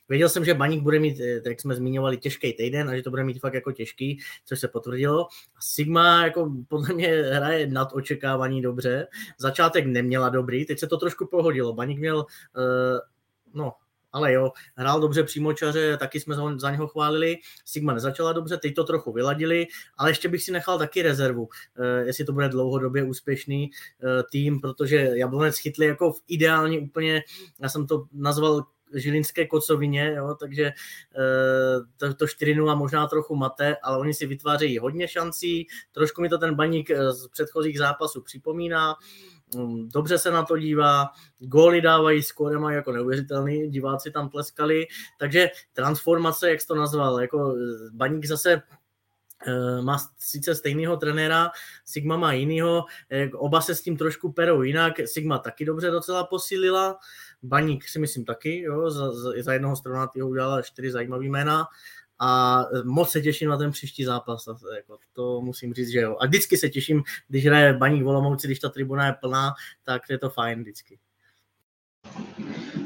[0.09, 3.09] Věděl jsem, že Baník bude mít, eh, jak jsme zmiňovali, těžký týden a že to
[3.09, 5.25] bude mít fakt jako těžký, což se potvrdilo.
[5.55, 9.07] A Sigma jako podle mě hraje nad očekávání dobře.
[9.37, 11.73] Začátek neměla dobrý, teď se to trošku pohodilo.
[11.73, 12.99] Baník měl, uh,
[13.53, 13.73] no,
[14.11, 17.35] ale jo, hrál dobře přímočaře, taky jsme za něho chválili.
[17.65, 21.49] Sigma nezačala dobře, teď to trochu vyladili, ale ještě bych si nechal taky rezervu,
[21.79, 23.69] eh, jestli to bude dlouhodobě úspěšný
[24.31, 27.23] tým, protože Jablonec chytli jako v ideální úplně,
[27.61, 30.73] já jsem to nazval žilinské kocovině, jo, takže e,
[31.97, 36.37] to, to 4-0 možná trochu mate, ale oni si vytvářejí hodně šancí, trošku mi to
[36.37, 38.95] ten baník eh, z předchozích zápasů připomíná,
[39.55, 41.05] mm, dobře se na to dívá,
[41.39, 44.87] góly dávají, skóre mají jako neuvěřitelný, diváci tam tleskali,
[45.19, 48.61] takže transformace, jak jsi to nazval, jako eh, baník zase
[49.81, 51.51] má sice stejného trenéra,
[51.85, 52.85] Sigma má jinýho,
[53.33, 56.99] oba se s tím trošku perou jinak, Sigma taky dobře docela posílila,
[57.43, 59.11] Baník si myslím taky, jo, za,
[59.41, 61.65] za, jednoho stranátého udělala čtyři zajímavé jména
[62.19, 66.17] a moc se těším na ten příští zápas, jako, to musím říct, že jo.
[66.19, 70.17] A vždycky se těším, když hraje Baník Volomouci, když ta tribuna je plná, tak je
[70.17, 70.99] to fajn vždycky.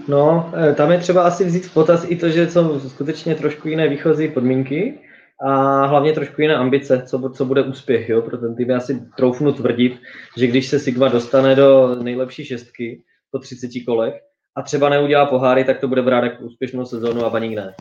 [0.08, 3.68] No, eh, tam je třeba asi vzít v potaz i to, že jsou skutečně trošku
[3.68, 5.00] jiné výchozí podmínky
[5.42, 8.70] a hlavně trošku jiné ambice, co, co bude úspěch jo, pro ten tým.
[8.70, 10.00] Já si troufnu tvrdit,
[10.38, 14.14] že když se Sigma dostane do nejlepší šestky po 30 kolech,
[14.56, 17.74] a třeba neudělá poháry, tak to bude brát jako úspěšnou sezónu a Baník ne.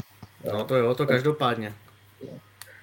[0.44, 0.52] Jo.
[0.52, 1.72] No to jo, to každopádně.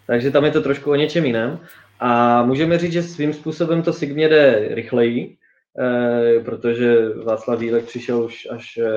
[0.08, 1.60] Takže tam je to trošku o něčem jiném.
[2.00, 5.38] A můžeme říct, že svým způsobem to Sigmě jde rychleji,
[5.80, 8.90] eh, protože Václav Vílek přišel už až eh,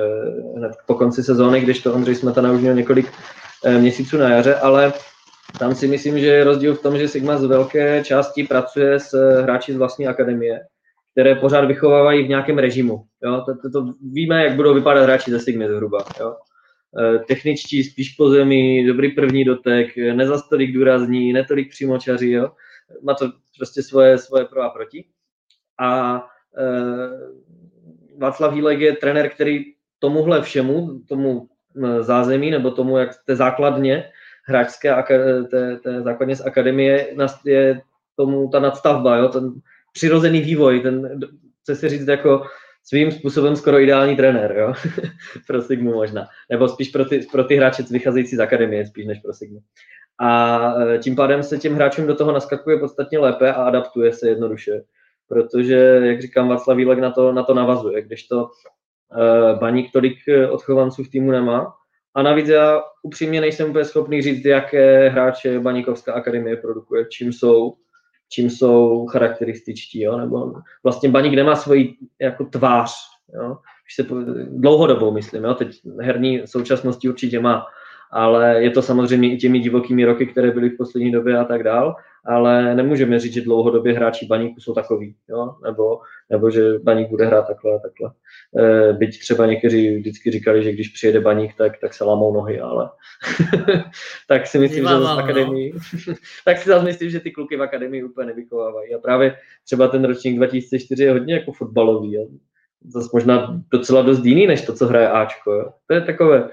[0.57, 3.11] hned po konci sezóny, když to Ondřej Smetana už měl několik
[3.65, 4.93] eh, měsíců na jaře, ale
[5.59, 9.41] tam si myslím, že je rozdíl v tom, že Sigma z velké části pracuje s
[9.41, 10.59] hráči z vlastní akademie,
[11.11, 13.03] které pořád vychovávají v nějakém režimu.
[13.23, 13.43] Jo?
[13.45, 16.05] To, to, to víme, jak budou vypadat hráči ze Sigmy zhruba.
[16.19, 16.35] Jo?
[16.99, 22.51] E, techničtí, spíš po zemi, dobrý první dotek, nezas tolik důrazní, netolik přímočaří, jo?
[23.03, 25.05] má to prostě svoje, svoje pro a proti.
[25.79, 26.21] A
[26.57, 26.65] e,
[28.17, 29.63] Václav Hílek je trenér, který
[29.99, 31.47] tomuhle všemu, tomu
[31.99, 34.11] zázemí nebo tomu, jak té základně
[34.45, 35.03] hráčské
[35.51, 37.81] té, té základně z akademie je
[38.15, 39.29] tomu ta nadstavba, jo?
[39.29, 39.53] Ten,
[39.91, 41.19] přirozený vývoj, ten,
[41.61, 42.45] chce si říct, jako
[42.83, 44.73] svým způsobem skoro ideální trenér, jo?
[45.47, 46.27] pro Sigmu možná.
[46.49, 49.59] Nebo spíš pro ty, pro ty hráče vycházející z akademie, spíš než pro Sigmu.
[50.19, 54.29] A e, tím pádem se těm hráčům do toho naskakuje podstatně lépe a adaptuje se
[54.29, 54.81] jednoduše.
[55.27, 60.17] Protože, jak říkám, Václav Vílek na to, na to navazuje, když to uh, Baník tolik
[60.49, 61.73] odchovanců v týmu nemá.
[62.15, 67.73] A navíc já upřímně nejsem úplně schopný říct, jaké hráče Baníkovská akademie produkuje, čím jsou,
[68.33, 70.17] čím jsou charakterističtí, jo?
[70.17, 70.53] nebo
[70.83, 72.91] vlastně Baník nemá svoji jako tvář,
[73.33, 73.57] jo?
[73.85, 74.15] Když se,
[74.47, 75.53] dlouhodobou myslím, jo?
[75.53, 77.65] teď herní současnosti určitě má,
[78.11, 81.63] ale je to samozřejmě i těmi divokými roky, které byly v poslední době a tak
[81.63, 81.95] dál,
[82.25, 85.55] ale nemůžeme říct, že dlouhodobě hráči baníku jsou takový, jo?
[85.63, 85.99] Nebo,
[86.29, 88.11] nebo že baník bude hrát takhle a takhle.
[88.57, 92.59] E, byť třeba někteří vždycky říkali, že když přijede baník, tak, tak se lámou nohy,
[92.59, 92.89] ale
[94.27, 96.13] tak si myslím, že v akademii, no.
[96.45, 98.95] tak si zase myslím, že ty kluky v akademii úplně nevychovávají.
[98.95, 102.13] A právě třeba ten ročník 2004 je hodně jako fotbalový.
[102.13, 102.27] Jo?
[102.87, 105.51] Zase možná docela dost jiný, než to, co hraje Ačko.
[105.51, 105.73] Jo?
[105.87, 106.49] To je takové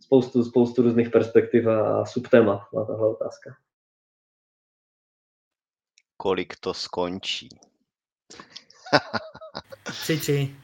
[0.00, 3.50] spoustu, spoustu různých perspektiv a subtémat na tahle otázka
[6.20, 7.48] kolik to skončí.
[9.82, 10.56] tři, tři.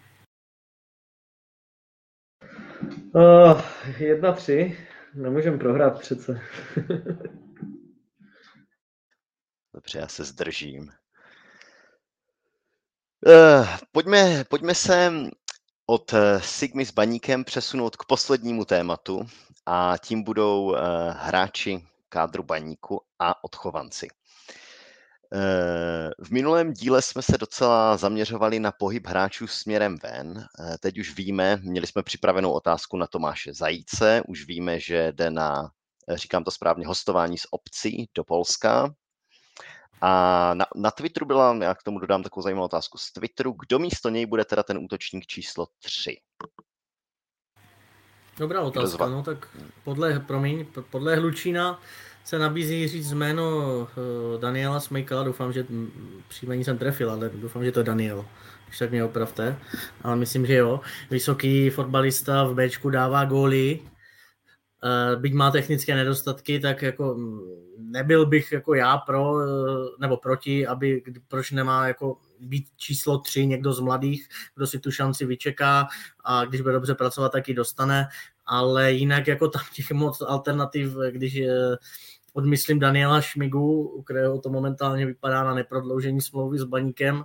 [3.15, 3.61] Uh,
[3.99, 4.87] jedna, tři.
[5.15, 6.41] Nemůžeme prohrát přece.
[9.75, 10.93] Dobře, já se zdržím.
[13.27, 15.13] Uh, pojďme, pojďme se
[15.87, 19.27] od eh, Sigmy s baníkem přesunout k poslednímu tématu
[19.67, 20.79] a tím budou uh,
[21.17, 24.09] hráči kádru baníku a odchovanci.
[26.19, 30.45] V minulém díle jsme se docela zaměřovali na pohyb hráčů směrem ven.
[30.81, 35.71] Teď už víme, měli jsme připravenou otázku na Tomáše Zajíce, už víme, že jde na,
[36.15, 38.95] říkám to správně, hostování z obcí do Polska.
[40.01, 43.79] A na, na Twitteru byla, já k tomu dodám takovou zajímavou otázku z Twitteru, kdo
[43.79, 46.17] místo něj bude teda ten útočník číslo 3?
[48.39, 51.81] Dobrá otázka, no tak podle, promiň, podle Hlučína
[52.27, 55.67] se nabízí říct jméno eh, Daniela Smejkala, doufám, že
[56.29, 58.25] příjmení jsem trefil, ale doufám, že to je Daniel.
[58.67, 59.59] Když tak mě opravte,
[60.03, 60.81] ale myslím, že jo.
[61.11, 63.81] Vysoký fotbalista v Bčku dává góly,
[64.85, 67.17] eh, byť má technické nedostatky, tak jako
[67.79, 69.47] nebyl bych jako já pro, eh,
[70.01, 74.91] nebo proti, aby, proč nemá jako být číslo tři někdo z mladých, kdo si tu
[74.91, 75.89] šanci vyčeká
[76.25, 78.09] a když bude dobře pracovat, tak ji dostane,
[78.47, 81.41] ale jinak jako tam těch moc alternativ, když
[82.37, 87.25] odmyslím Daniela Šmigu, u kterého to momentálně vypadá na neprodloužení smlouvy s Baníkem,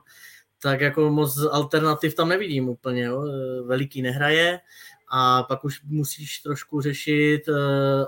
[0.62, 3.04] tak jako moc alternativ tam nevidím úplně.
[3.04, 3.26] Jo.
[3.66, 4.60] Veliký nehraje
[5.12, 7.54] a pak už musíš trošku řešit eh,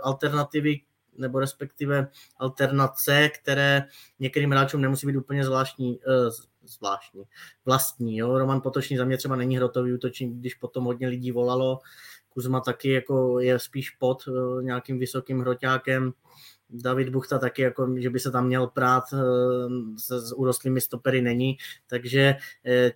[0.04, 0.80] alternativy
[1.18, 3.84] nebo respektive alternace, které
[4.20, 6.30] některým hráčům nemusí být úplně zvláštní, eh,
[6.64, 7.24] zvláštní,
[7.66, 8.18] vlastní.
[8.18, 8.38] Jo.
[8.38, 11.80] Roman Potočný za mě třeba není hrotový útočník, když potom hodně lidí volalo.
[12.30, 14.24] Kuzma taky jako je spíš pod
[14.62, 16.14] nějakým vysokým hroťákem.
[16.74, 19.18] David Buchta taky, jako, že by se tam měl prát eh,
[19.98, 21.58] se s urostlými stopery není,
[21.88, 22.92] takže eh,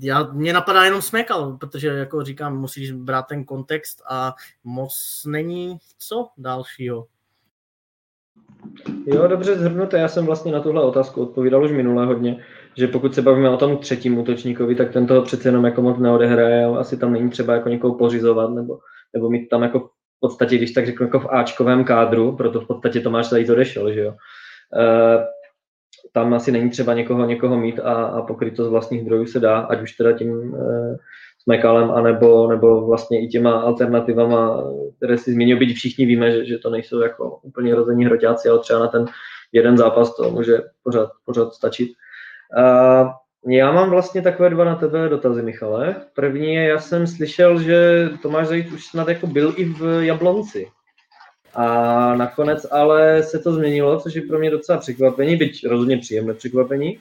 [0.00, 4.34] já, mě napadá jenom smekal, protože jako říkám, musíš brát ten kontext a
[4.64, 7.06] moc není co dalšího.
[9.06, 9.98] Jo, dobře zhrnuté.
[9.98, 12.44] Já jsem vlastně na tuhle otázku odpovídal už minule hodně,
[12.76, 15.98] že pokud se bavíme o tom třetím útočníkovi, tak ten toho přece jenom jako moc
[15.98, 18.78] neodehraje, asi tam není třeba jako někoho pořizovat nebo,
[19.14, 19.90] nebo mít tam jako
[20.24, 24.00] podstatě, když tak řeknu, jako v Ačkovém kádru, proto v podstatě Tomáš Zajíc odešel, že
[24.00, 24.14] jo.
[24.80, 25.24] E,
[26.12, 29.40] tam asi není třeba někoho, někoho mít a, a pokryt to z vlastních zdrojů se
[29.40, 30.96] dá, ať už teda tím e,
[31.42, 34.64] s Mekalem, anebo, nebo vlastně i těma alternativama,
[34.96, 38.58] které si zmínil, byť všichni víme, že, že to nejsou jako úplně rození hroťáci, ale
[38.58, 39.04] třeba na ten
[39.52, 41.88] jeden zápas to může pořád, pořád stačit.
[42.58, 45.96] E, já mám vlastně takové dva na tebe dotazy, Michale.
[46.14, 50.66] První je, já jsem slyšel, že Tomáš Zajíc už snad jako byl i v Jablonci.
[51.54, 56.34] A nakonec ale se to změnilo, což je pro mě docela překvapení, byť rozhodně příjemné
[56.34, 56.98] překvapení.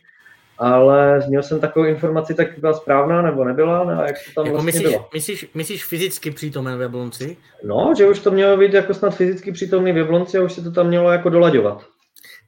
[0.57, 3.83] Ale měl jsem takovou informaci, tak byla správná nebo nebyla?
[3.83, 4.03] Ne?
[4.07, 5.09] Jak to tam jako vlastně myslíš, bylo?
[5.13, 7.37] Myslíš, myslíš fyzicky přítomen v Jablonci?
[7.63, 10.61] No, že už to mělo být jako snad fyzicky přítomný v Jablonci a už se
[10.61, 11.85] to tam mělo jako dolaďovat.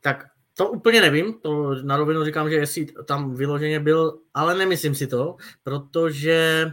[0.02, 0.26] Tak
[0.58, 5.08] to úplně nevím, to na rovinu říkám, že jestli tam vyloženě byl, ale nemyslím si
[5.08, 6.72] to, protože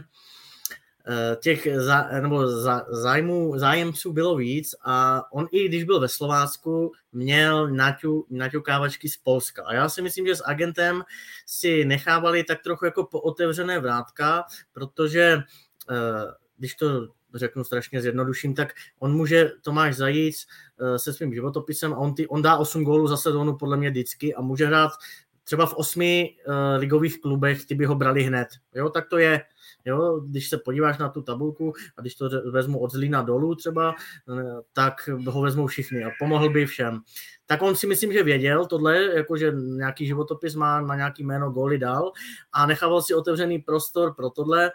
[1.07, 6.07] eh, těch zá, nebo zá, zájmů, zájemců bylo víc a on i když byl ve
[6.07, 9.63] Slovácku, měl naťu, naťukávačky z Polska.
[9.65, 11.03] A já si myslím, že s agentem
[11.45, 15.43] si nechávali tak trochu jako pootevřené vrátka, protože
[15.89, 15.93] eh,
[16.57, 20.47] když to řeknu strašně zjednoduším, tak on může, Tomáš Zajíc
[20.79, 23.89] eh, se svým životopisem a on, ty, on dá 8 gólů za sezónu podle mě
[23.89, 24.91] vždycky a může hrát
[25.43, 28.47] třeba v osmi uh, ligových klubech, ty by ho brali hned.
[28.75, 29.41] Jo, tak to je.
[29.85, 33.95] Jo, když se podíváš na tu tabulku a když to vezmu od Zlína dolů třeba,
[34.29, 36.99] eh, tak ho vezmou všichni a pomohl by všem.
[37.45, 41.77] Tak on si myslím, že věděl tohle, jakože nějaký životopis má na nějaký jméno góly
[41.77, 42.11] dal
[42.53, 44.71] a nechával si otevřený prostor pro tohle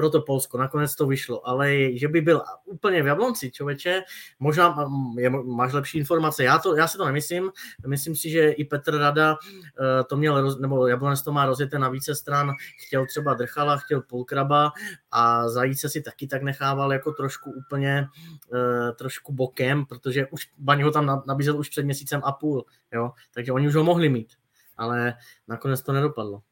[0.00, 0.58] pro to Polsko.
[0.58, 4.02] Nakonec to vyšlo, ale že by byl úplně v Jablonci, člověče,
[4.38, 4.76] možná
[5.18, 6.44] je, máš lepší informace.
[6.44, 7.50] Já, to, já si to nemyslím.
[7.86, 11.88] Myslím si, že i Petr Rada eh, to měl, nebo Jablonec to má rozjeté na
[11.88, 12.52] více stran.
[12.86, 14.72] Chtěl třeba Drchala, chtěl Pulkraba
[15.10, 18.06] a Zajíce si taky tak nechával jako trošku úplně
[18.54, 23.10] eh, trošku bokem, protože už Baň ho tam nabízel už před měsícem a půl, jo?
[23.34, 24.32] takže oni už ho mohli mít,
[24.76, 25.14] ale
[25.48, 26.42] nakonec to nedopadlo.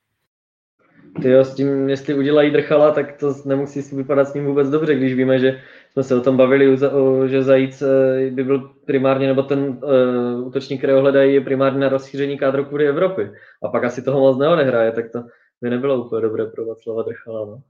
[1.23, 5.15] Ty s tím, jestli udělají drchala, tak to nemusí vypadat s ním vůbec dobře, když
[5.15, 5.61] víme, že
[5.93, 6.79] jsme se o tom bavili,
[7.27, 11.89] že Zajíc eh, by byl primárně, nebo ten uh, útočník, kterého hledají, je primárně na
[11.89, 13.31] rozšíření kádru kvůli Evropy.
[13.63, 15.25] A pak asi toho moc neodehraje, tak to
[15.63, 17.47] by nebylo úplně dobré pro Václava Drchala.
[17.47, 17.63] No.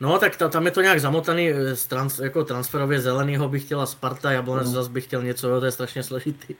[0.00, 1.54] No, tak ta, tam je to nějak zamotaný, eh,
[1.88, 4.72] trans, jako transferově zelenýho by chtěla Sparta, Jablonec no.
[4.72, 6.54] zase by chtěl něco, jo, to je strašně složitý.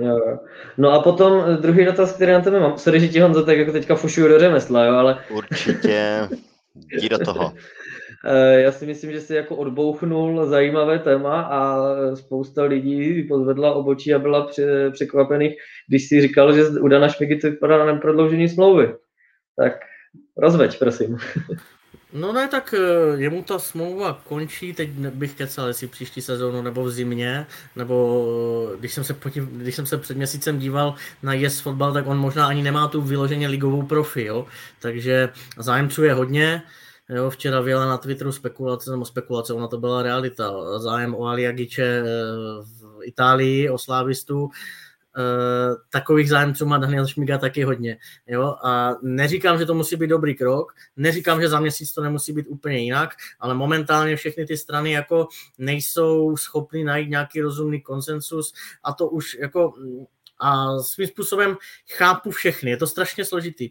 [0.00, 0.38] Jo.
[0.78, 2.78] No a potom eh, druhý dotaz, který na tebe mám.
[2.78, 5.18] Sorry, že ti Honzo tak jako teďka fušuju do řemesla, jo, ale...
[5.30, 6.28] Určitě,
[6.92, 7.52] jdi do toho.
[8.24, 14.14] Eh, já si myslím, že si jako odbouchnul zajímavé téma a spousta lidí pozvedla obočí
[14.14, 14.48] a byla
[14.92, 15.54] překvapených,
[15.88, 18.94] když si říkal, že u Dana Šmigy to vypadá na neprodloužení smlouvy.
[19.56, 19.72] Tak
[20.36, 21.16] rozveď, prosím.
[22.12, 26.84] No ne, tak eh, jemu ta smlouva končí, teď bych kecal, jestli příští sezónu nebo
[26.84, 27.46] v zimě,
[27.76, 28.26] nebo
[28.74, 32.06] eh, když jsem se, podív, když jsem se před měsícem díval na Yes Fotbal, tak
[32.06, 34.46] on možná ani nemá tu vyloženě ligovou profi, jo?
[34.80, 35.28] takže
[35.58, 36.62] zájemců je hodně,
[37.08, 40.78] Jo, včera vyjela na Twitteru spekulace, nebo spekulace, ona to byla realita.
[40.78, 42.04] Zájem o Aliagiče eh,
[42.62, 44.50] v Itálii, o slávistu.
[45.16, 47.98] Uh, takových zájemců má Daniel Šmiga taky hodně.
[48.26, 48.56] Jo?
[48.64, 52.46] A neříkám, že to musí být dobrý krok, neříkám, že za měsíc to nemusí být
[52.48, 53.10] úplně jinak,
[53.40, 58.52] ale momentálně všechny ty strany jako nejsou schopny najít nějaký rozumný konsensus
[58.84, 59.72] a to už jako
[60.38, 61.56] a svým způsobem
[61.96, 63.70] chápu všechny, je to strašně složitý.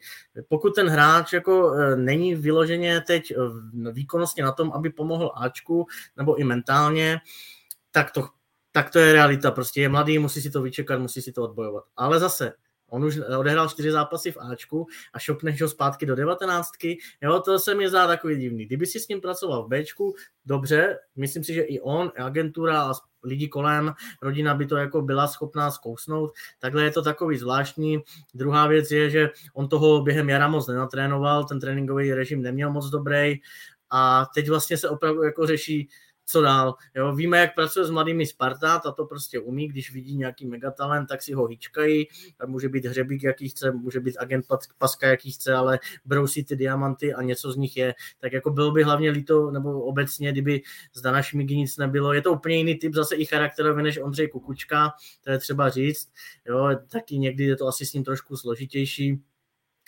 [0.49, 3.35] Pokud ten hráč jako e, není vyloženě teď e,
[3.91, 5.87] výkonnostně na tom, aby pomohl Ačku,
[6.17, 7.19] nebo i mentálně,
[7.91, 8.27] tak to,
[8.75, 9.51] tak to je realita.
[9.51, 11.83] Prostě je mladý, musí si to vyčekat, musí si to odbojovat.
[11.95, 12.53] Ale zase,
[12.89, 16.97] On už odehrál čtyři zápasy v Ačku a šopneš ho zpátky do devatenáctky.
[17.21, 18.65] Jo, to se mi zdá takový divný.
[18.65, 20.15] Kdyby si s ním pracoval v Bčku,
[20.45, 25.27] dobře, myslím si, že i on, agentura a lidi kolem, rodina by to jako byla
[25.27, 26.31] schopná zkousnout.
[26.59, 27.99] Takhle je to takový zvláštní.
[28.33, 32.89] Druhá věc je, že on toho během jara moc nenatrénoval, ten tréninkový režim neměl moc
[32.89, 33.35] dobrý
[33.89, 35.89] a teď vlastně se opravdu jako řeší,
[36.25, 36.75] co dál.
[36.95, 41.09] Jo, víme, jak pracuje s mladými Sparta, ta to prostě umí, když vidí nějaký megatalent,
[41.09, 42.07] tak si ho hýčkají,
[42.45, 44.45] může být hřebík, jaký chce, může být agent
[44.77, 47.95] Paska, jaký chce, ale brousí ty diamanty a něco z nich je.
[48.19, 50.61] Tak jako bylo by hlavně líto, nebo obecně, kdyby
[50.93, 52.13] z Dana Šmigy nic nebylo.
[52.13, 56.11] Je to úplně jiný typ, zase i charakterově než Ondřej Kukučka, to je třeba říct.
[56.45, 59.21] Jo, taky někdy je to asi s ním trošku složitější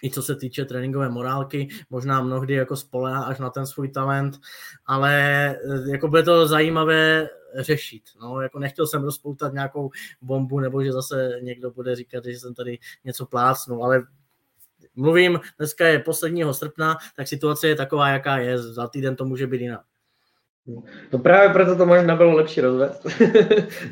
[0.03, 4.39] i co se týče tréninkové morálky, možná mnohdy jako spolehá až na ten svůj talent,
[4.85, 5.15] ale
[5.49, 8.03] eh, jako bude to zajímavé řešit.
[8.21, 9.89] No, jako nechtěl jsem rozpoutat nějakou
[10.21, 14.03] bombu, nebo že zase někdo bude říkat, že jsem tady něco plácnul, ale
[14.95, 19.47] mluvím, dneska je posledního srpna, tak situace je taková, jaká je, za týden to může
[19.47, 19.81] být jinak.
[21.13, 23.05] No právě proto to možná bylo lepší rozvést,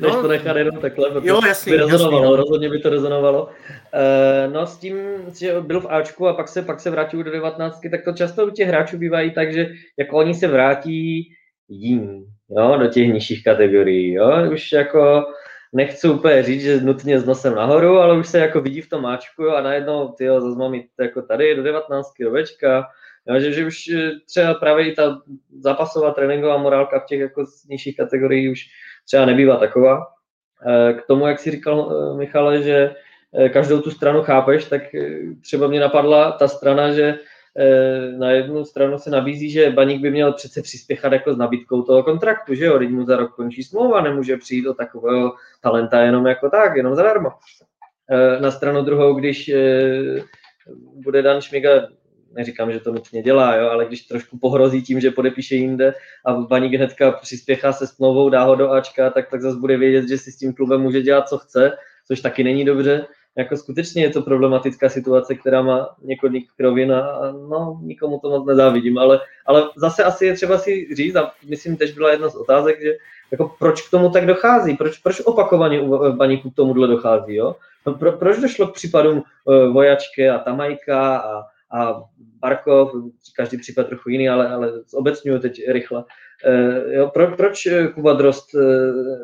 [0.00, 2.36] no, to nechat jenom takhle, protože jo, jasný, by rezonovalo, jasný, no.
[2.36, 3.44] rozhodně by to rezonovalo.
[3.44, 4.96] Uh, no s tím,
[5.38, 8.46] že byl v Ačku a pak se, pak se vrátil do 19, tak to často
[8.46, 9.68] u těch hráčů bývají tak, že
[9.98, 11.28] jako oni se vrátí
[11.68, 15.24] jiní, jo, do těch nižších kategorií, jo, už jako
[15.72, 19.06] nechci úplně říct, že nutně s nosem nahoru, ale už se jako vidí v tom
[19.06, 22.86] Ačku a najednou, tyjo, zase mám jít jako tady do 19, do Bčka,
[23.28, 25.22] Jo, že, že už eh, třeba právě i ta
[25.58, 28.60] zápasová tréninková morálka v těch jako nižších kategoriích už
[29.04, 30.06] třeba nebývá taková.
[30.66, 32.94] Eh, k tomu, jak si říkal eh, Michale, že
[33.52, 34.82] každou tu stranu chápeš, tak
[35.42, 37.18] třeba mě napadla ta strana, že
[38.18, 42.02] na jednu stranu se nabízí, že Baník by měl přece přispěchat jako s nabídkou toho
[42.02, 46.50] kontraktu, že jo, mu za rok končí smlouva, nemůže přijít do takového talenta jenom jako
[46.50, 47.30] tak, jenom zadarmo.
[48.40, 49.50] Na stranu druhou, když
[50.74, 51.88] bude Dan Šmiga
[52.36, 56.32] neříkám, že to nutně dělá, jo, ale když trošku pohrozí tím, že podepíše jinde a
[56.32, 60.18] Baník hnedka přispěchá se smlouvou, dá ho do Ačka, tak, tak zase bude vědět, že
[60.18, 61.72] si s tím klubem může dělat, co chce,
[62.06, 63.06] což taky není dobře.
[63.38, 68.46] Jako skutečně je to problematická situace, která má několik rovin a no, nikomu to moc
[68.46, 72.34] nezávidím, ale, ale zase asi je třeba si říct, a myslím, tež byla jedna z
[72.34, 72.92] otázek, že
[73.30, 77.56] jako proč k tomu tak dochází, proč, proč opakovaně u Baníku k tomuhle dochází, jo?
[77.86, 82.02] No, pro, proč došlo k případům uh, Vojačky a Tamajka a, a
[82.40, 82.92] Barkov,
[83.36, 86.04] každý případ trochu jiný, ale, ale zobecňuju teď rychle.
[86.44, 88.60] E, jo, pro, proč Kuba Drost e,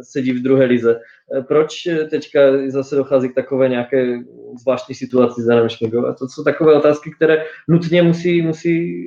[0.03, 1.01] sedí v druhé lize?
[1.39, 4.19] E, proč teďka zase dochází k takové nějaké
[4.61, 6.15] zvláštní situaci za Šmigova?
[6.15, 9.07] To jsou takové otázky, které nutně musí, musí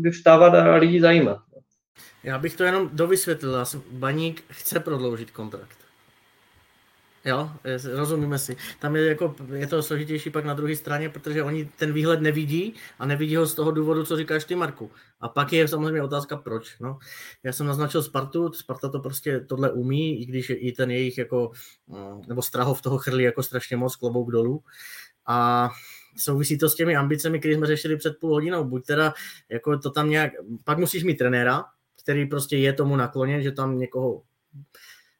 [0.00, 1.38] vyvstávat a lidi zajímat.
[2.24, 3.64] Já bych to jenom dovysvětlil.
[3.90, 5.83] Baník chce prodloužit kontrakt.
[7.26, 7.50] Jo,
[7.92, 8.56] rozumíme si.
[8.80, 12.74] Tam je, jako, je to složitější pak na druhé straně, protože oni ten výhled nevidí
[12.98, 14.90] a nevidí ho z toho důvodu, co říkáš ty, Marku.
[15.20, 16.78] A pak je samozřejmě otázka, proč.
[16.80, 16.98] No.
[17.42, 21.50] Já jsem naznačil Spartu, Sparta to prostě tohle umí, i když i ten jejich jako,
[21.86, 24.62] mm, nebo Strahov toho chrlí jako strašně moc klobouk dolů.
[25.26, 25.70] A
[26.16, 28.64] souvisí to s těmi ambicemi, které jsme řešili před půl hodinou.
[28.64, 29.14] Buď teda
[29.48, 30.32] jako to tam nějak,
[30.64, 31.64] pak musíš mít trenéra,
[32.02, 34.22] který prostě je tomu nakloněn, že tam někoho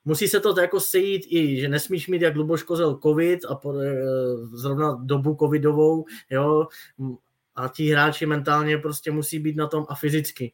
[0.05, 3.81] musí se to jako sejít i, že nesmíš mít, jak Luboš Kozel, covid a po,
[3.81, 3.95] e,
[4.53, 6.67] zrovna dobu covidovou, jo,
[7.55, 10.53] a ti hráči mentálně prostě musí být na tom a fyzicky.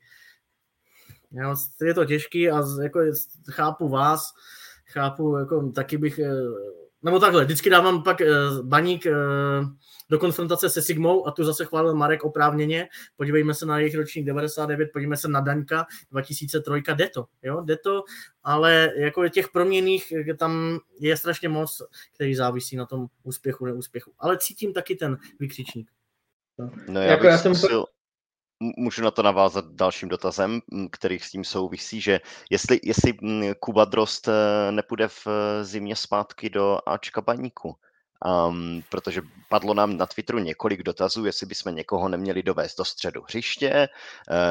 [1.32, 3.01] Jo, je to těžký a jako
[3.51, 4.32] chápu vás,
[4.86, 6.32] chápu, jako taky bych e,
[7.03, 9.66] nebo takhle, vždycky dávám pak uh, baník uh,
[10.11, 12.88] do konfrontace se Sigmou a tu zase chválil Marek oprávněně.
[13.16, 17.76] Podívejme se na jejich ročník 99, podívejme se na Daňka 2003, jde to, jo, jde
[17.76, 18.03] to,
[18.42, 21.82] ale jako těch proměných tam je strašně moc,
[22.14, 24.12] který závisí na tom úspěchu, neúspěchu.
[24.18, 25.90] Ale cítím taky ten vykřičník.
[26.88, 27.86] No já, jako já jsem zkusil,
[28.61, 33.13] můžu na to navázat dalším dotazem, který s tím souvisí, že jestli, jestli
[33.61, 37.77] Kuba Drost eh, nepůjde v eh, zimě zpátky do Ačka baníku,
[38.27, 43.23] Um, protože padlo nám na Twitteru několik dotazů, jestli bychom někoho neměli dovést do středu
[43.23, 43.89] hřiště.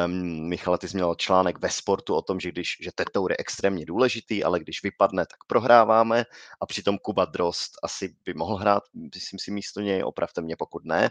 [0.05, 3.37] Um, Michal, ty jsi měl článek ve sportu o tom, že, když, že Tetour je
[3.39, 6.25] extrémně důležitý, ale když vypadne, tak prohráváme
[6.61, 8.83] a přitom Kuba Drost asi by mohl hrát,
[9.15, 11.09] myslím si místo něj, opravte mě pokud ne.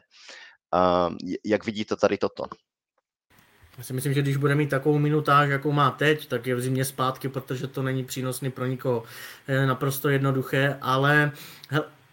[1.09, 2.45] Um, jak vidíte tady toto?
[3.79, 6.61] Já si myslím, že když bude mít takovou minutáž, jakou má teď, tak je v
[6.61, 9.03] zimě zpátky, protože to není přínosný pro nikoho.
[9.49, 11.33] Je naprosto jednoduché, ale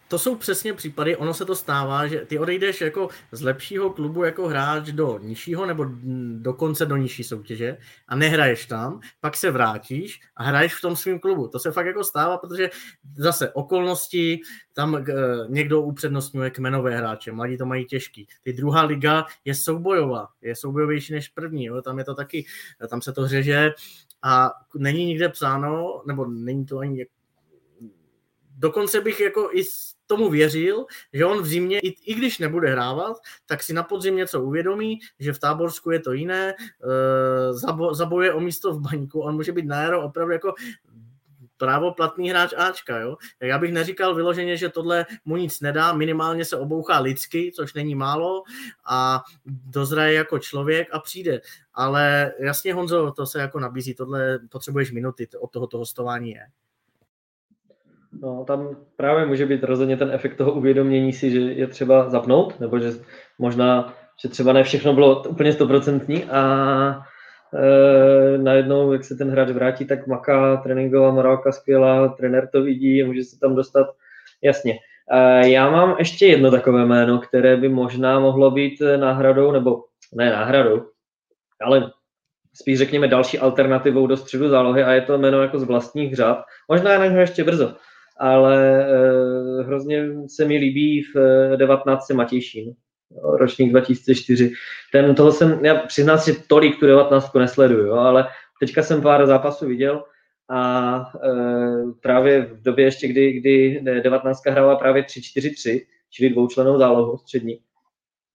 [0.08, 4.24] to jsou přesně případy, ono se to stává, že ty odejdeš jako z lepšího klubu
[4.24, 5.86] jako hráč do nižšího nebo
[6.34, 7.78] dokonce do nižší soutěže
[8.08, 11.48] a nehraješ tam, pak se vrátíš a hraješ v tom svém klubu.
[11.48, 12.70] To se fakt jako stává, protože
[13.16, 14.40] zase okolnosti,
[14.72, 15.04] tam uh,
[15.48, 18.26] někdo upřednostňuje kmenové hráče, mladí to mají těžký.
[18.42, 21.82] Ty druhá liga je soubojová, je soubojovější než první, jo?
[21.82, 22.46] tam je to taky,
[22.88, 23.70] tam se to řeže
[24.22, 27.06] a není nikde psáno, nebo není to ani
[28.56, 29.64] dokonce bych jako i
[30.06, 34.16] tomu věřil, že on v zimě, i, i když nebude hrávat, tak si na podzim
[34.16, 36.54] něco uvědomí, že v Táborsku je to jiné, e,
[37.52, 40.54] zabo, zaboje o místo v baňku, on může být na jaro opravdu jako
[41.56, 43.16] právoplatný hráč Ačka, jo.
[43.40, 47.94] Já bych neříkal vyloženě, že tohle mu nic nedá, minimálně se obouchá lidsky, což není
[47.94, 48.42] málo
[48.86, 51.40] a dozraje jako člověk a přijde.
[51.74, 56.46] Ale jasně Honzo, to se jako nabízí, tohle potřebuješ minuty, od tohoto hostování je.
[58.22, 62.60] No, tam právě může být rozhodně ten efekt toho uvědomění si, že je třeba zapnout,
[62.60, 62.90] nebo že
[63.38, 67.02] možná, že třeba ne všechno bylo úplně stoprocentní a
[67.54, 73.02] e, najednou, jak se ten hráč vrátí, tak maká, tréninková morálka skvělá, trenér to vidí
[73.02, 73.86] může se tam dostat,
[74.42, 74.78] jasně.
[75.10, 80.30] E, já mám ještě jedno takové jméno, které by možná mohlo být náhradou, nebo ne
[80.30, 80.82] náhradou,
[81.60, 81.90] ale
[82.54, 86.44] spíš řekněme další alternativou do středu zálohy a je to jméno jako z vlastních řád.
[86.68, 87.74] Možná na něho ještě brzo
[88.18, 92.10] ale eh, hrozně se mi líbí v 19.
[92.10, 92.74] Matějšín,
[93.22, 94.52] ročník 2004.
[94.92, 98.28] Ten, toho jsem, já přiznám si, tolik tu 19 nesleduju, ale
[98.60, 100.04] teďka jsem pár zápasů viděl
[100.50, 101.30] a e,
[102.00, 107.58] právě v době ještě, kdy, kdy 19 hrála právě 3-4-3, čili dvoučlenou zálohu střední.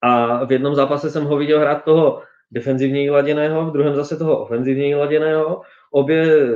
[0.01, 2.21] A v jednom zápase jsem ho viděl hrát toho
[2.51, 5.61] defenzivně laděného, v druhém zase toho ofenzivně laděného.
[5.91, 6.47] Obě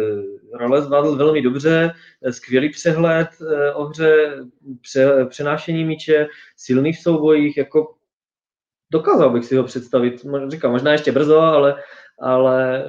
[0.53, 1.91] role zvládl velmi dobře,
[2.29, 4.37] skvělý přehled eh, o hře,
[4.81, 6.27] pře, přenášení míče,
[6.57, 7.93] silný v soubojích, jako
[8.91, 10.25] dokázal bych si ho představit.
[10.47, 11.75] Říkám, možná ještě brzo, ale,
[12.19, 12.85] ale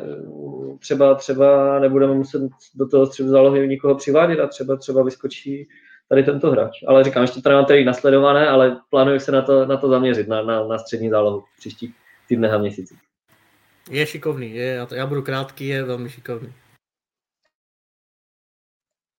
[0.78, 2.42] třeba, třeba nebudeme muset
[2.74, 5.68] do toho středu zálohy nikoho přivádět a třeba, třeba vyskočí
[6.08, 6.78] tady tento hráč.
[6.86, 10.28] Ale říkám, ještě to nemám tady nasledované, ale plánuji se na to, na to zaměřit,
[10.28, 11.94] na, na, na střední zálohu v příštích
[12.28, 12.98] týdnech a měsících.
[13.90, 16.52] Je šikovný, je, já budu krátký, je velmi šikovný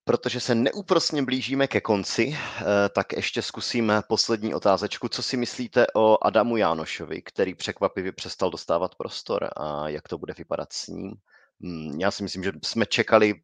[0.08, 5.10] protože se neúprosně blížíme ke konci, eh, tak ještě zkusím poslední otázečku.
[5.10, 10.34] Co si myslíte o Adamu Jánošovi, který překvapivě přestal dostávat prostor a jak to bude
[10.38, 11.14] vypadat s ním?
[11.62, 13.36] Hmm, já si myslím, že jsme čekali,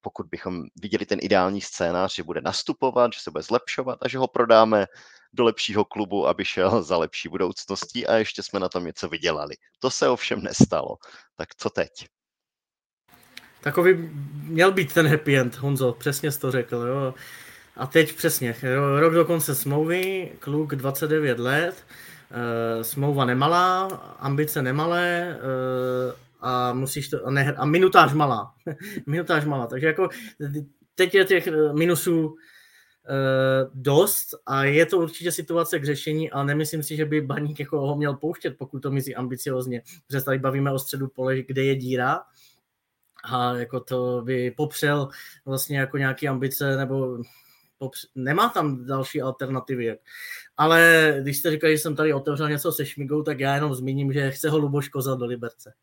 [0.00, 4.18] pokud bychom viděli ten ideální scénář, že bude nastupovat, že se bude zlepšovat a že
[4.18, 4.86] ho prodáme
[5.32, 9.54] do lepšího klubu, aby šel za lepší budoucností a ještě jsme na tom něco vydělali.
[9.78, 10.96] To se ovšem nestalo.
[11.36, 11.90] Tak co teď?
[13.64, 14.10] Takový
[14.42, 17.14] měl být ten happy end, Honzo, přesně jsi to řekl, jo.
[17.76, 18.56] A teď přesně,
[18.98, 21.74] rok do konce smlouvy, kluk 29 let,
[22.30, 23.86] e, smlouva nemalá,
[24.18, 28.54] ambice nemalé, e, a musíš to, a, ne, a minutáž malá,
[29.06, 30.08] minutáž malá, takže jako
[30.94, 32.36] teď je těch eh, minusů
[33.74, 37.80] dost a je to určitě situace k řešení, ale nemyslím si, že by baník jako
[37.80, 41.76] ho měl pouštět, pokud to mizí ambiciozně, protože tady bavíme o středu pole, kde je
[41.76, 42.20] díra,
[43.24, 45.08] a jako to by popřel
[45.44, 47.18] vlastně jako nějaké ambice nebo
[47.78, 49.98] popřel, nemá tam další alternativy.
[50.56, 54.12] Ale když jste říkali, že jsem tady otevřel něco se Šmigou, tak já jenom zmíním,
[54.12, 55.74] že chce ho Luboš Koza do Liberce.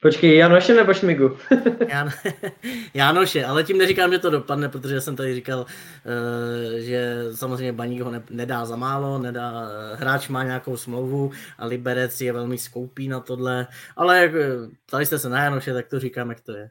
[0.00, 1.36] Počkej, Janoše nebo Šmigu?
[1.88, 2.10] Jan,
[2.94, 8.00] Janoše, ale tím neříkám, že to dopadne, protože jsem tady říkal, eh, že samozřejmě Baník
[8.00, 12.58] ho ne, nedá za málo, nedá, eh, hráč má nějakou smlouvu a Liberec je velmi
[12.58, 13.66] skoupý na tohle,
[13.96, 14.32] ale
[14.90, 16.70] tady jste se na Janoše, tak to říkám, jak to je.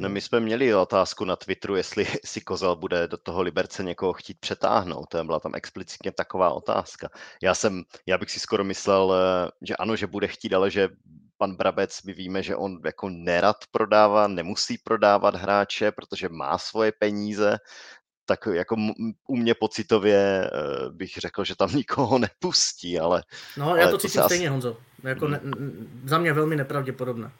[0.00, 4.12] No my jsme měli otázku na Twitteru, jestli si Kozel bude do toho Liberce někoho
[4.12, 5.08] chtít přetáhnout.
[5.08, 7.08] To byla tam explicitně taková otázka.
[7.42, 10.88] Já jsem, já bych si skoro myslel, eh, že ano, že bude chtít, ale že
[11.42, 16.92] pan Brabec, my víme, že on jako nerad prodává, nemusí prodávat hráče, protože má svoje
[16.98, 17.58] peníze,
[18.26, 18.76] tak jako
[19.28, 20.50] u mě pocitově eh,
[20.90, 23.22] bych řekl, že tam nikoho nepustí, ale...
[23.58, 24.50] No, já to cítím to stejně, asi...
[24.50, 24.76] Honzo.
[25.04, 25.40] Jako ne,
[26.04, 27.30] za mě velmi nepravděpodobné.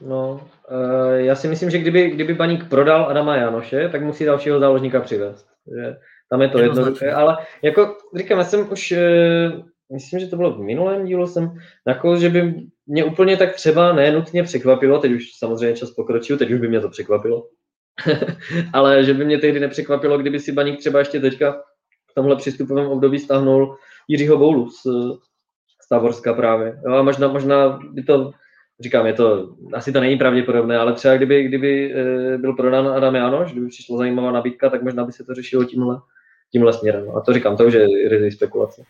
[0.00, 4.60] No, uh, já si myslím, že kdyby, kdyby Baník prodal Adama Janoše, tak musí dalšího
[4.60, 5.46] záložníka přivést.
[5.76, 5.96] Že
[6.30, 10.52] tam je to jednoduché, ale jako říkám, já jsem už, uh, myslím, že to bylo
[10.52, 12.54] v minulém dílu, jsem jako, že by
[12.86, 16.80] mě úplně tak třeba nenutně překvapilo, teď už samozřejmě čas pokročil, teď už by mě
[16.80, 17.48] to překvapilo,
[18.72, 21.52] ale že by mě tehdy nepřekvapilo, kdyby si Baník třeba ještě teďka
[22.10, 23.76] v tomhle přístupovém období stáhnul
[24.08, 24.82] Jiřího Boulu z,
[25.82, 26.80] z Tavorska právě.
[26.86, 28.32] Jo, a možná, možná by to
[28.80, 33.14] říkám, je to, asi to není pravděpodobné, ale třeba kdyby, kdyby eh, byl prodán Adam
[33.14, 35.98] Janoš, kdyby přišla zajímavá nabídka, tak možná by se to řešilo tímhle,
[36.52, 37.10] tímhle směrem.
[37.16, 38.82] A to říkám, to už je spekulace.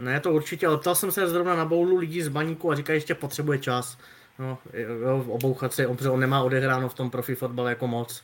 [0.00, 2.96] Ne, to určitě, ale ptal jsem se zrovna na boulu lidí z baníku a říkají,
[2.96, 3.98] ještě potřebuje čas.
[4.38, 8.22] No, jo, obouchat se, on, on nemá odehráno v tom profi fotbale jako moc.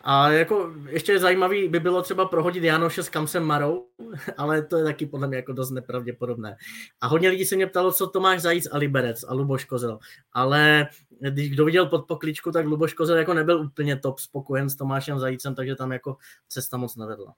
[0.00, 3.86] A jako ještě zajímavý by bylo třeba prohodit Janoše s Kamsem Marou,
[4.36, 6.56] ale to je taky podle mě jako dost nepravděpodobné.
[7.00, 9.98] A hodně lidí se mě ptalo, co Tomáš Zajíc a Liberec a Luboš Kozel.
[10.32, 10.88] Ale
[11.30, 15.18] když kdo viděl pod pokličku, tak Luboš Kozel jako nebyl úplně top spokojen s Tomášem
[15.18, 16.16] Zajícem, takže tam jako
[16.48, 17.34] cesta moc nevedla.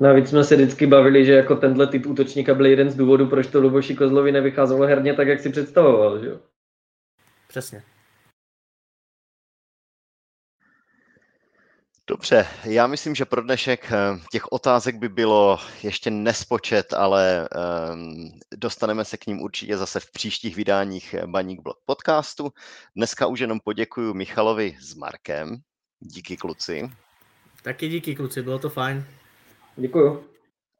[0.00, 3.46] Navíc jsme se vždycky bavili, že jako tenhle typ útočníka byl jeden z důvodů, proč
[3.46, 6.18] to Luboši Kozlovi nevycházelo herně tak, jak si představoval.
[6.18, 6.38] Že jo?
[7.48, 7.82] Přesně.
[12.06, 17.48] Dobře, já myslím, že pro dnešek eh, těch otázek by bylo ještě nespočet, ale
[17.92, 22.52] um, dostaneme se k ním určitě zase v příštích vydáních Baník Blog podcastu.
[22.96, 25.56] Dneska už jenom poděkuji Michalovi s Markem.
[26.00, 26.90] Díky kluci.
[27.62, 29.04] Taky díky kluci, bylo to fajn.
[29.76, 30.24] Děkuju.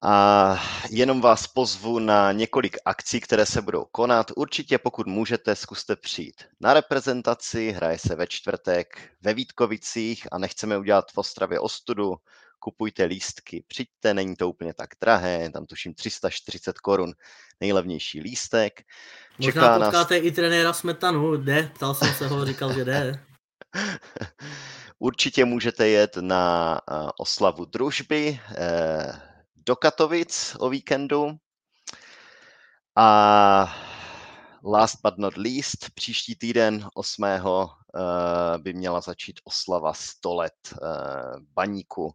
[0.05, 0.57] A
[0.91, 4.31] jenom vás pozvu na několik akcí, které se budou konat.
[4.37, 7.71] Určitě, pokud můžete, zkuste přijít na reprezentaci.
[7.71, 12.17] Hraje se ve čtvrtek ve Vítkovicích a nechceme udělat v Ostravě ostudu.
[12.59, 17.13] Kupujte lístky, přijďte, není to úplně tak drahé, tam tuším 340 korun
[17.61, 18.83] nejlevnější lístek.
[19.41, 20.25] Čeká Možná potkáte nás...
[20.25, 23.25] i trenéra Smetanu, jde, ptal jsem se ho, říkal, že jde.
[25.03, 26.81] Určitě můžete jet na
[27.19, 29.21] oslavu družby, eh,
[29.57, 31.37] do Katovic o víkendu.
[32.97, 33.77] A
[34.65, 37.71] last but not least, příští týden 8.
[37.95, 40.77] Eh, by měla začít oslava 100 let eh,
[41.55, 42.15] baníku,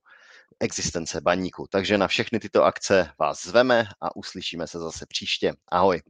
[0.60, 1.68] existence baníku.
[1.70, 5.54] Takže na všechny tyto akce vás zveme a uslyšíme se zase příště.
[5.68, 6.02] Ahoj.